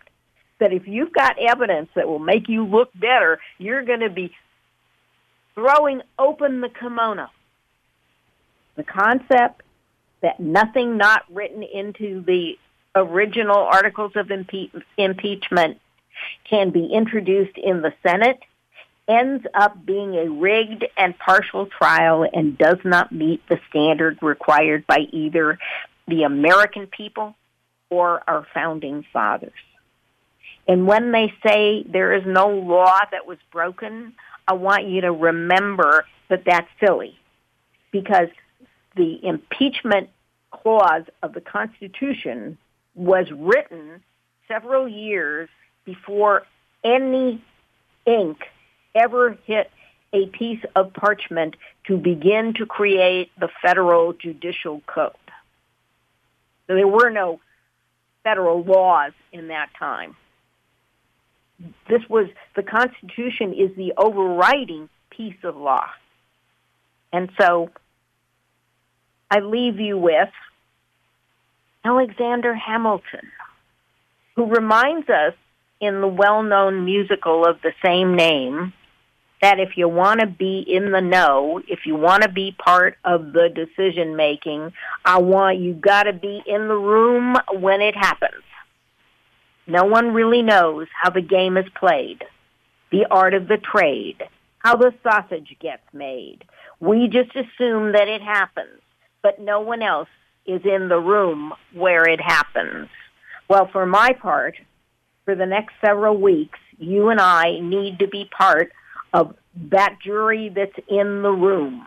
that 0.61 0.73
if 0.73 0.87
you've 0.87 1.13
got 1.13 1.37
evidence 1.39 1.89
that 1.95 2.07
will 2.07 2.19
make 2.19 2.49
you 2.49 2.65
look 2.65 2.91
better, 2.95 3.41
you're 3.59 3.83
going 3.83 4.01
to 4.01 4.11
be 4.11 4.33
throwing 5.55 6.01
open 6.19 6.61
the 6.61 6.69
kimono 6.69 7.29
the 8.81 8.85
concept 8.85 9.63
that 10.23 10.41
nothing 10.41 10.97
not 10.97 11.23
written 11.31 11.63
into 11.63 12.23
the 12.23 12.59
original 12.95 13.59
articles 13.59 14.13
of 14.17 14.29
impe- 14.29 14.71
impeachment 14.97 15.79
can 16.49 16.71
be 16.71 16.87
introduced 16.87 17.57
in 17.57 17.83
the 17.83 17.93
Senate 18.03 18.41
ends 19.09 19.45
up 19.55 19.85
being 19.85 20.15
a 20.15 20.31
rigged 20.31 20.87
and 20.97 21.19
partial 21.19 21.67
trial 21.67 22.27
and 22.33 22.57
does 22.57 22.79
not 22.85 23.13
meet 23.13 23.47
the 23.49 23.59
standard 23.69 24.19
required 24.23 24.87
by 24.87 25.01
either 25.13 25.59
the 26.07 26.23
American 26.23 26.87
people 26.87 27.35
or 27.91 28.23
our 28.29 28.47
founding 28.55 29.05
fathers. 29.13 29.53
And 30.71 30.87
when 30.87 31.11
they 31.11 31.35
say 31.45 31.83
there 31.83 32.13
is 32.13 32.23
no 32.25 32.47
law 32.47 33.01
that 33.11 33.27
was 33.27 33.39
broken, 33.51 34.13
I 34.47 34.53
want 34.53 34.87
you 34.87 35.01
to 35.01 35.11
remember 35.11 36.05
that 36.29 36.45
that's 36.47 36.69
silly 36.79 37.19
because 37.91 38.29
the 38.95 39.19
impeachment 39.27 40.11
clause 40.53 41.03
of 41.25 41.33
the 41.33 41.41
Constitution 41.41 42.57
was 42.95 43.27
written 43.33 44.01
several 44.47 44.87
years 44.87 45.49
before 45.85 46.47
any 46.85 47.43
ink 48.07 48.39
ever 48.95 49.37
hit 49.47 49.73
a 50.13 50.27
piece 50.27 50.65
of 50.77 50.93
parchment 50.93 51.57
to 51.89 51.97
begin 51.97 52.55
to 52.59 52.65
create 52.65 53.33
the 53.41 53.49
federal 53.61 54.13
judicial 54.13 54.83
code. 54.87 55.15
So 56.69 56.77
there 56.77 56.87
were 56.87 57.11
no 57.11 57.41
federal 58.23 58.63
laws 58.63 59.11
in 59.33 59.49
that 59.49 59.71
time. 59.77 60.15
This 61.89 62.03
was, 62.09 62.29
the 62.57 62.63
Constitution 62.63 63.53
is 63.53 63.75
the 63.77 63.93
overriding 63.97 64.89
piece 65.11 65.43
of 65.45 65.57
law. 65.57 65.85
And 67.13 67.31
so 67.39 67.71
I 69.31 69.41
leave 69.41 69.79
you 69.79 69.99
with 69.99 70.31
Alexander 71.85 72.55
Hamilton, 72.55 73.31
who 74.37 74.47
reminds 74.47 75.09
us 75.09 75.35
in 75.81 76.01
the 76.01 76.09
well-known 76.09 76.85
musical 76.85 77.47
of 77.47 77.61
the 77.63 77.73
same 77.85 78.15
name 78.15 78.73
that 79.41 79.59
if 79.59 79.77
you 79.77 79.89
want 79.89 80.21
to 80.21 80.27
be 80.27 80.61
in 80.61 80.93
the 80.93 81.01
know, 81.01 81.63
if 81.67 81.87
you 81.87 81.97
want 81.97 82.23
to 82.23 82.29
be 82.29 82.55
part 82.63 82.99
of 83.05 83.33
the 83.33 83.49
decision 83.49 84.15
making, 84.15 84.73
I 85.05 85.19
want 85.19 85.59
you 85.59 85.73
got 85.73 86.03
to 86.03 86.13
be 86.13 86.43
in 86.47 86.69
the 86.69 86.77
room 86.77 87.37
when 87.59 87.81
it 87.81 87.97
happens. 87.97 88.43
No 89.67 89.85
one 89.85 90.15
really 90.15 90.43
knows 90.43 90.89
how 91.01 91.11
the 91.11 91.23
game 91.23 91.57
is 91.57 91.67
played, 91.79 92.25
the 92.91 93.07
art 93.11 93.35
of 93.35 93.49
the 93.49 93.59
trade, 93.59 94.23
how 94.59 94.77
the 94.77 94.93
sausage 95.03 95.57
gets 95.61 95.83
made. 95.93 96.45
We 96.81 97.09
just 97.09 97.31
assume 97.37 97.93
that 97.93 98.09
it 98.09 98.23
happens 98.23 98.81
but 99.23 99.41
no 99.41 99.61
one 99.61 99.83
else 99.83 100.09
is 100.47 100.63
in 100.65 100.89
the 100.89 100.99
room 100.99 101.53
where 101.75 102.09
it 102.09 102.21
happens. 102.21 102.89
Well, 103.49 103.69
for 103.71 103.87
my 103.87 104.13
part, 104.13 104.57
for 105.25 105.35
the 105.35 105.47
next 105.47 105.75
several 105.85 106.17
weeks, 106.17 106.59
you 106.79 107.09
and 107.09 107.21
I 107.21 107.61
need 107.61 107.99
to 107.99 108.09
be 108.09 108.29
part 108.37 108.73
of 109.13 109.37
that 109.71 109.99
jury 110.03 110.49
that's 110.49 110.79
in 110.89 111.23
the 111.23 111.31
room. 111.31 111.87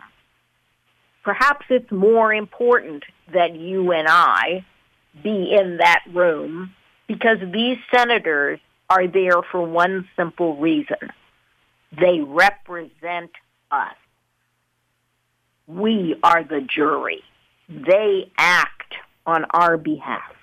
Perhaps 1.24 1.66
it's 1.70 1.90
more 1.90 2.32
important 2.32 3.02
that 3.32 3.56
you 3.56 3.92
and 3.92 4.06
I 4.08 4.64
be 5.22 5.56
in 5.58 5.78
that 5.78 6.02
room 6.12 6.72
because 7.06 7.38
these 7.52 7.78
senators 7.94 8.60
are 8.88 9.06
there 9.06 9.42
for 9.50 9.62
one 9.62 10.08
simple 10.16 10.56
reason. 10.56 11.12
They 11.98 12.20
represent 12.20 13.30
us. 13.70 13.94
We 15.66 16.16
are 16.22 16.44
the 16.44 16.60
jury. 16.60 17.22
They 17.68 18.30
act 18.36 18.94
on 19.26 19.46
our 19.50 19.76
behalf. 19.76 20.34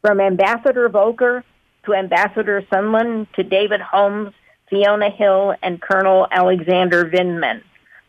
From 0.00 0.20
Ambassador 0.20 0.88
Volker 0.88 1.44
to 1.84 1.94
Ambassador 1.94 2.62
Sondland 2.70 3.30
to 3.34 3.42
David 3.42 3.80
Holmes, 3.80 4.32
Fiona 4.68 5.10
Hill, 5.10 5.54
and 5.62 5.80
Colonel 5.80 6.26
Alexander 6.30 7.04
Vindman, 7.04 7.62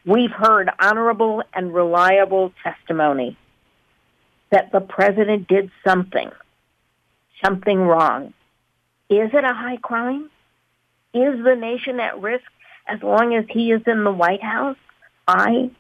we've 0.06 0.32
heard 0.32 0.69
honorable 0.80 1.43
and 1.54 1.73
reliable 1.73 2.52
testimony 2.63 3.38
that 4.52 4.71
the 4.71 4.82
president 4.82 5.47
did 5.47 5.69
something, 5.86 6.32
something 7.43 7.80
wrong. 7.80 8.34
Is 9.10 9.32
it 9.34 9.43
a 9.43 9.54
high 9.54 9.78
crime? 9.78 10.30
Is 11.13 11.43
the 11.43 11.56
nation 11.56 11.99
at 11.99 12.21
risk 12.21 12.45
as 12.88 13.02
long 13.02 13.34
as 13.34 13.45
he 13.49 13.71
is 13.71 13.82
in 13.88 14.04
the 14.04 14.12
White 14.12 14.43
House? 14.43 14.78
I, 15.28 15.71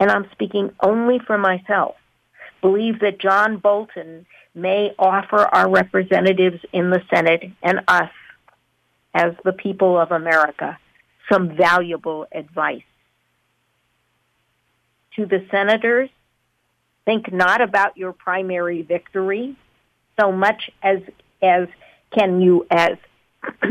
and 0.00 0.10
I'm 0.10 0.28
speaking 0.32 0.70
only 0.80 1.18
for 1.18 1.38
myself, 1.38 1.96
believe 2.60 3.00
that 3.00 3.18
John 3.18 3.58
Bolton 3.58 4.26
may 4.54 4.94
offer 4.98 5.38
our 5.38 5.68
representatives 5.70 6.60
in 6.72 6.90
the 6.90 7.02
Senate 7.12 7.50
and 7.62 7.80
us 7.88 8.10
as 9.14 9.34
the 9.44 9.52
people 9.52 9.98
of 9.98 10.10
America 10.10 10.78
some 11.30 11.56
valuable 11.56 12.26
advice. 12.32 12.82
To 15.16 15.26
the 15.26 15.46
senators, 15.50 16.10
think 17.04 17.32
not 17.32 17.60
about 17.60 17.96
your 17.96 18.12
primary 18.12 18.82
victory 18.82 19.56
so 20.18 20.32
much 20.32 20.70
as 20.82 20.98
as 21.42 21.68
can 22.12 22.40
you 22.40 22.66
as 22.70 22.96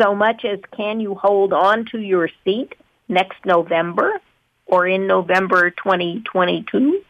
so 0.00 0.14
much 0.14 0.44
as 0.44 0.60
can 0.76 1.00
you 1.00 1.14
hold 1.14 1.52
on 1.52 1.86
to 1.86 1.98
your 1.98 2.28
seat 2.44 2.74
next 3.08 3.44
November 3.44 4.20
or 4.66 4.86
in 4.86 5.06
November 5.06 5.70
2022 5.70 7.02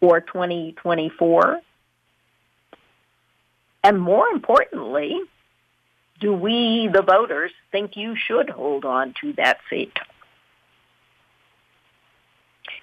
or 0.00 0.20
2024? 0.20 1.60
And 3.82 4.00
more 4.00 4.26
importantly, 4.28 5.20
do 6.20 6.32
we, 6.32 6.88
the 6.92 7.02
voters, 7.02 7.52
think 7.70 7.96
you 7.96 8.16
should 8.16 8.48
hold 8.48 8.84
on 8.84 9.14
to 9.20 9.34
that 9.34 9.58
seat? 9.68 9.92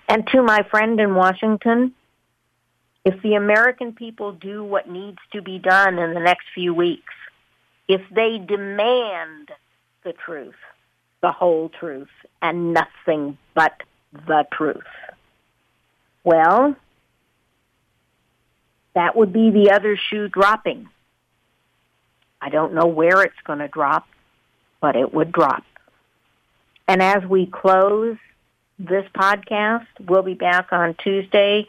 And 0.08 0.28
to 0.28 0.44
my 0.44 0.62
friend 0.70 1.00
in 1.00 1.16
Washington, 1.16 1.96
if 3.04 3.22
the 3.22 3.34
American 3.34 3.94
people 3.94 4.32
do 4.32 4.64
what 4.64 4.90
needs 4.90 5.18
to 5.34 5.42
be 5.42 5.58
done 5.58 5.98
in 5.98 6.14
the 6.14 6.20
next 6.20 6.46
few 6.54 6.74
weeks, 6.74 7.14
if 7.88 8.02
they 8.12 8.38
demand 8.38 9.50
the 10.04 10.14
truth, 10.14 10.56
the 11.22 11.32
whole 11.32 11.70
truth, 11.70 12.10
and 12.42 12.74
nothing 12.74 13.38
but 13.56 13.74
the 14.28 14.46
truth, 14.52 14.84
well, 16.24 16.76
that 18.94 19.16
would 19.16 19.34
be 19.34 19.50
the 19.50 19.72
other 19.72 19.98
shoe 19.98 20.28
dropping. 20.28 20.88
I 22.42 22.50
don't 22.50 22.74
know 22.74 22.88
where 22.88 23.24
it's 23.24 23.42
going 23.46 23.60
to 23.60 23.68
drop, 23.68 24.08
but 24.80 24.96
it 24.96 25.14
would 25.14 25.32
drop. 25.32 25.64
And 26.88 27.02
as 27.02 27.24
we 27.24 27.46
close 27.46 28.18
this 28.78 29.06
podcast, 29.16 29.86
we'll 30.08 30.24
be 30.24 30.34
back 30.34 30.72
on 30.72 30.96
Tuesday 31.04 31.68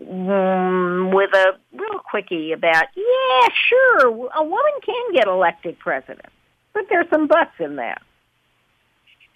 with 0.00 1.30
a 1.34 1.58
real 1.72 1.98
quickie 2.10 2.52
about, 2.52 2.86
yeah, 2.96 3.48
sure, 3.68 4.30
a 4.34 4.42
woman 4.42 4.72
can 4.84 5.12
get 5.12 5.26
elected 5.26 5.78
president, 5.78 6.26
but 6.72 6.84
there's 6.88 7.08
some 7.10 7.26
buts 7.26 7.52
in 7.58 7.76
that. 7.76 8.00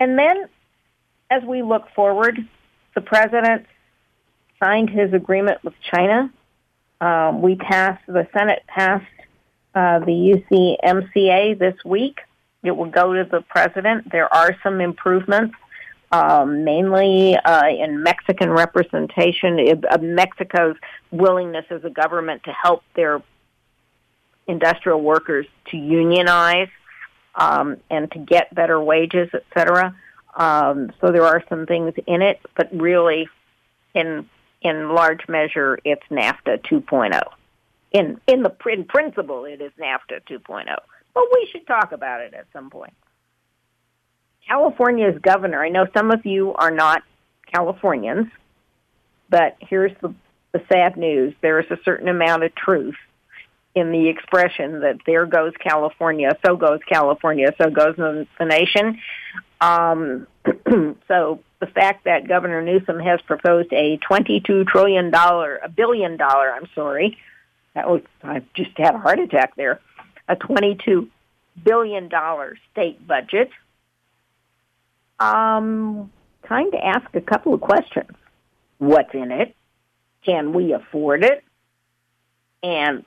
And 0.01 0.19
then 0.19 0.49
as 1.31 1.43
we 1.43 1.63
look 1.63 1.85
forward, 1.95 2.39
the 2.95 3.01
president 3.01 3.67
signed 4.63 4.89
his 4.91 5.13
agreement 5.13 5.63
with 5.63 5.75
China. 5.93 6.33
Um, 7.01 7.43
we 7.43 7.57
passed, 7.57 8.03
the 8.07 8.27
Senate 8.33 8.63
passed 8.67 9.05
uh, 9.75 9.99
the 10.01 10.43
USMCA 10.51 11.59
this 11.59 11.75
week. 11.85 12.21
It 12.63 12.71
will 12.71 12.91
go 12.91 13.13
to 13.13 13.29
the 13.31 13.43
president. 13.43 14.11
There 14.11 14.33
are 14.33 14.57
some 14.63 14.81
improvements 14.81 15.55
um, 16.15 16.63
mainly 16.63 17.37
uh, 17.37 17.67
in 17.67 18.05
Mexican 18.05 18.51
representation, 18.51 19.59
uh, 19.91 19.99
Mexico's 19.99 20.77
willingness 21.11 21.65
as 21.71 21.83
a 21.83 21.91
government 21.91 22.45
to 22.45 22.53
help 22.53 22.85
their 22.95 23.21
industrial 24.47 25.01
workers 25.01 25.45
to 25.73 25.77
unionize 25.77 26.69
um, 27.35 27.79
and 27.91 28.13
to 28.13 28.21
get 28.21 28.55
better 28.55 28.81
wages, 28.81 29.29
et 29.35 29.45
cetera. 29.57 29.93
Um, 30.37 30.93
so 31.01 31.11
there 31.11 31.25
are 31.25 31.43
some 31.49 31.67
things 31.67 31.95
in 32.07 32.23
it, 32.23 32.39
but 32.57 32.69
really, 32.73 33.29
in 33.95 34.29
in 34.63 34.95
large 34.95 35.29
measure, 35.29 35.79
it's 35.85 36.03
NAFTA 36.11 36.65
2.0. 36.71 37.21
In 37.91 38.21
in 38.29 38.45
the 38.45 38.55
in 38.71 38.85
principle, 38.85 39.47
it 39.47 39.61
is 39.61 39.73
NAFTA 39.81 40.23
2.0. 40.31 40.77
But 41.13 41.25
we 41.33 41.49
should 41.51 41.67
talk 41.67 41.91
about 41.91 42.21
it 42.21 42.35
at 42.35 42.47
some 42.53 42.71
point. 42.71 42.95
California's 44.47 45.19
governor, 45.21 45.63
I 45.65 45.69
know 45.69 45.87
some 45.97 46.11
of 46.11 46.25
you 46.27 46.55
are 46.55 46.71
not 46.71 47.03
Californians, 47.53 48.27
but 49.29 49.57
here's 49.61 49.93
the, 50.03 50.15
the 50.53 50.63
sad 50.71 50.97
news. 50.97 51.35
There 51.41 51.61
is 51.61 51.71
a 51.71 51.79
certain 51.85 52.09
amount 52.09 52.45
of 52.45 52.55
truth 52.55 52.97
in 53.75 53.91
the 53.91 54.09
expression 54.09 54.81
that 54.81 54.99
there 55.07 55.27
goes 55.27 55.53
California, 55.59 56.37
so 56.47 56.57
goes 56.57 56.81
California, 56.89 57.53
so 57.61 57.71
goes 57.71 57.97
the, 57.97 58.27
the 58.39 58.45
nation. 58.45 59.01
Um, 59.61 60.27
so 61.09 61.41
the 61.61 61.67
fact 61.67 62.05
that 62.05 62.29
Governor 62.29 62.63
Newsom 62.63 63.01
has 63.01 63.21
proposed 63.23 63.73
a 63.73 63.99
$22 63.99 64.67
trillion, 64.67 65.13
a 65.13 65.69
billion 65.75 66.17
dollar, 66.17 66.53
I'm 66.53 66.69
sorry, 66.75 67.19
that 67.75 67.89
was, 67.89 68.03
I 68.23 68.43
just 68.55 68.71
had 68.77 68.95
a 68.95 68.99
heart 68.99 69.19
attack 69.19 69.57
there, 69.57 69.81
a 70.29 70.37
$22 70.37 71.09
billion 71.65 72.11
state 72.71 73.07
budget 73.07 73.51
um, 75.25 76.11
kind 76.43 76.75
of 76.75 76.81
ask 76.83 77.15
a 77.15 77.21
couple 77.21 77.55
of 77.55 77.61
questions. 77.61 78.11
What's 78.79 79.15
in 79.15 79.31
it? 79.31 79.55
Can 80.25 80.53
we 80.53 80.73
afford 80.73 81.25
it? 81.25 81.43
And 82.63 83.05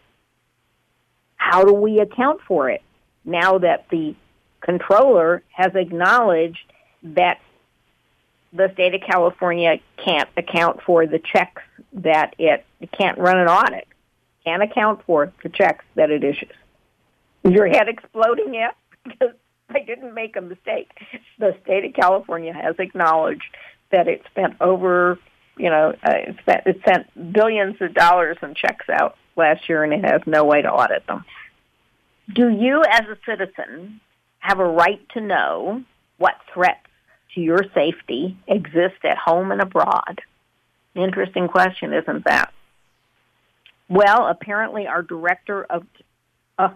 how 1.35 1.63
do 1.63 1.73
we 1.73 1.99
account 1.99 2.41
for 2.47 2.69
it 2.69 2.81
now 3.25 3.57
that 3.59 3.87
the 3.89 4.15
controller 4.61 5.43
has 5.51 5.75
acknowledged 5.75 6.71
that 7.03 7.39
the 8.53 8.71
state 8.73 8.95
of 8.95 9.01
California 9.01 9.79
can't 10.03 10.29
account 10.37 10.81
for 10.83 11.05
the 11.05 11.19
checks 11.19 11.61
that 11.93 12.35
it, 12.39 12.65
it 12.79 12.91
can't 12.91 13.17
run 13.17 13.37
an 13.37 13.47
audit, 13.47 13.87
can't 14.45 14.63
account 14.63 15.01
for 15.05 15.31
the 15.43 15.49
checks 15.49 15.85
that 15.95 16.09
it 16.09 16.23
issues. 16.23 16.51
Is 17.43 17.53
your 17.53 17.67
head 17.67 17.87
exploding 17.87 18.53
yet? 18.53 18.75
I 19.73 19.79
didn't 19.79 20.13
make 20.13 20.35
a 20.35 20.41
mistake. 20.41 20.89
The 21.39 21.55
state 21.63 21.85
of 21.85 21.93
California 21.93 22.53
has 22.53 22.75
acknowledged 22.79 23.43
that 23.91 24.07
it 24.07 24.21
spent 24.29 24.55
over, 24.61 25.19
you 25.57 25.69
know, 25.69 25.93
uh, 26.03 26.11
it, 26.13 26.35
spent, 26.41 26.61
it 26.65 26.81
sent 26.85 27.33
billions 27.33 27.75
of 27.81 27.93
dollars 27.93 28.37
in 28.41 28.55
checks 28.55 28.89
out 28.89 29.15
last 29.35 29.69
year, 29.69 29.83
and 29.83 29.93
it 29.93 30.03
has 30.03 30.21
no 30.25 30.43
way 30.43 30.61
to 30.61 30.69
audit 30.69 31.05
them. 31.07 31.23
Do 32.33 32.49
you, 32.49 32.83
as 32.89 33.05
a 33.07 33.17
citizen, 33.25 34.01
have 34.39 34.59
a 34.59 34.65
right 34.65 35.01
to 35.09 35.21
know 35.21 35.83
what 36.17 36.35
threats 36.53 36.79
to 37.35 37.41
your 37.41 37.63
safety 37.73 38.37
exist 38.47 39.03
at 39.03 39.17
home 39.17 39.51
and 39.51 39.61
abroad? 39.61 40.21
Interesting 40.95 41.47
question, 41.47 41.93
isn't 41.93 42.25
that? 42.25 42.51
Well, 43.89 44.27
apparently, 44.27 44.87
our 44.87 45.01
director 45.01 45.63
of 45.63 45.85
uh, 46.57 46.69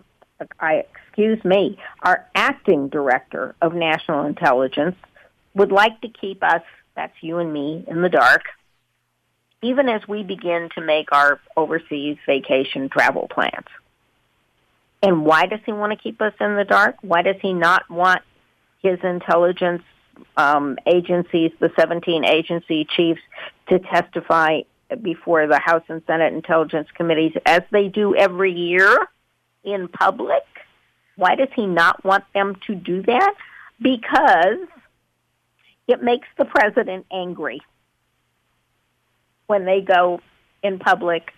I, 0.60 0.86
excuse 1.08 1.44
me, 1.44 1.78
our 2.02 2.28
acting 2.36 2.90
director 2.90 3.56
of 3.62 3.74
national 3.74 4.26
intelligence 4.26 4.96
would 5.54 5.72
like 5.72 6.00
to 6.02 6.10
keep 6.10 6.44
us, 6.44 6.62
that's 6.96 7.14
you 7.22 7.40
and 7.40 7.52
me, 7.52 7.84
in 7.88 8.02
the 8.02 8.10
dark, 8.10 8.44
even 9.62 9.90
as 9.90 10.08
we 10.08 10.24
begin 10.24 10.70
to 10.76 10.82
make 10.82 11.12
our 11.12 11.40
overseas 11.56 12.18
vacation 12.26 12.90
travel 12.90 13.28
plans. 13.28 13.68
And 15.04 15.26
why 15.26 15.46
does 15.48 15.60
he 15.66 15.72
want 15.72 15.92
to 15.92 15.98
keep 15.98 16.22
us 16.22 16.34
in 16.40 16.56
the 16.56 16.64
dark? 16.64 16.98
Why 17.02 17.22
does 17.22 17.38
he 17.42 17.54
not 17.54 17.90
want 17.90 18.22
his 18.82 19.00
intelligence 19.04 19.84
um, 20.38 20.78
agencies, 20.86 21.52
the 21.60 21.72
17 21.80 22.24
agency 22.26 22.88
chiefs, 22.96 23.22
to 23.70 23.80
testify 23.80 24.62
before 25.02 25.48
the 25.48 25.60
House 25.60 25.84
and 25.88 26.02
Senate 26.06 26.34
Intelligence 26.34 26.88
Committees 26.96 27.34
as 27.46 27.62
they 27.72 27.88
do 27.88 28.16
every 28.16 28.52
year? 28.52 29.08
In 29.64 29.88
public. 29.88 30.44
Why 31.16 31.36
does 31.36 31.50
he 31.56 31.66
not 31.66 32.04
want 32.04 32.24
them 32.34 32.56
to 32.68 32.76
do 32.76 33.02
that? 33.04 33.34
Because 33.82 34.68
it 35.88 36.02
makes 36.02 36.28
the 36.38 36.46
president 36.46 37.06
angry 37.12 37.62
when 39.48 39.66
they 39.66 39.82
go 39.82 40.22
in 40.64 40.80
public 40.80 41.32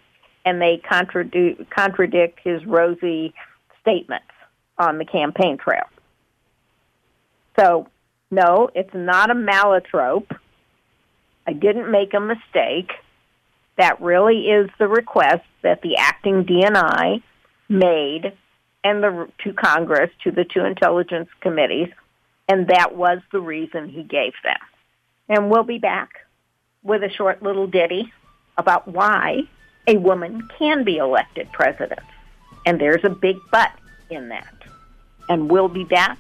and 0.46 0.62
they 0.62 0.78
contradict, 0.78 1.70
contradict 1.72 2.40
his 2.44 2.66
rosy 2.66 3.34
statements 3.82 4.26
on 4.78 4.98
the 4.98 5.06
campaign 5.06 5.58
trail. 5.58 5.86
So, 7.60 7.88
no, 8.30 8.70
it's 8.76 8.94
not 8.94 9.30
a 9.30 9.36
malatrope. 9.36 10.36
I 11.48 11.54
didn't 11.54 11.92
make 11.92 12.14
a 12.14 12.20
mistake. 12.20 12.92
That 13.78 14.02
really 14.02 14.48
is 14.48 14.70
the 14.80 14.88
request 14.88 15.44
that 15.62 15.82
the 15.82 15.98
acting 15.98 16.46
DNI 16.46 17.22
made 17.74 18.34
and 18.84 19.04
the 19.04 19.28
to 19.44 19.54
Congress, 19.54 20.12
to 20.24 20.32
the 20.32 20.44
two 20.44 20.64
intelligence 20.66 21.30
committees, 21.42 21.90
and 22.48 22.68
that 22.68 22.96
was 22.96 23.20
the 23.32 23.40
reason 23.40 23.90
he 23.90 24.04
gave 24.04 24.34
them. 24.44 24.58
And 25.30 25.50
we'll 25.50 25.64
be 25.64 25.80
back 25.80 26.10
with 26.84 27.04
a 27.04 27.10
short 27.10 27.42
little 27.42 27.68
ditty 27.68 28.12
about 28.58 28.88
why 28.88 29.44
a 29.88 29.98
woman 29.98 30.48
can 30.60 30.84
be 30.84 30.98
elected 30.98 31.52
president. 31.52 32.02
And 32.66 32.80
there's 32.80 33.04
a 33.04 33.10
big 33.10 33.38
but 33.52 33.72
in 34.10 34.30
that. 34.30 34.54
And 35.30 35.50
we'll 35.50 35.70
be 35.70 35.86
back 35.86 36.18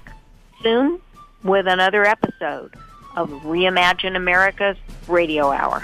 soon 0.61 0.99
with 1.43 1.67
another 1.67 2.05
episode 2.05 2.73
of 3.15 3.29
Reimagine 3.29 4.15
America's 4.15 4.77
Radio 5.07 5.51
Hour. 5.51 5.83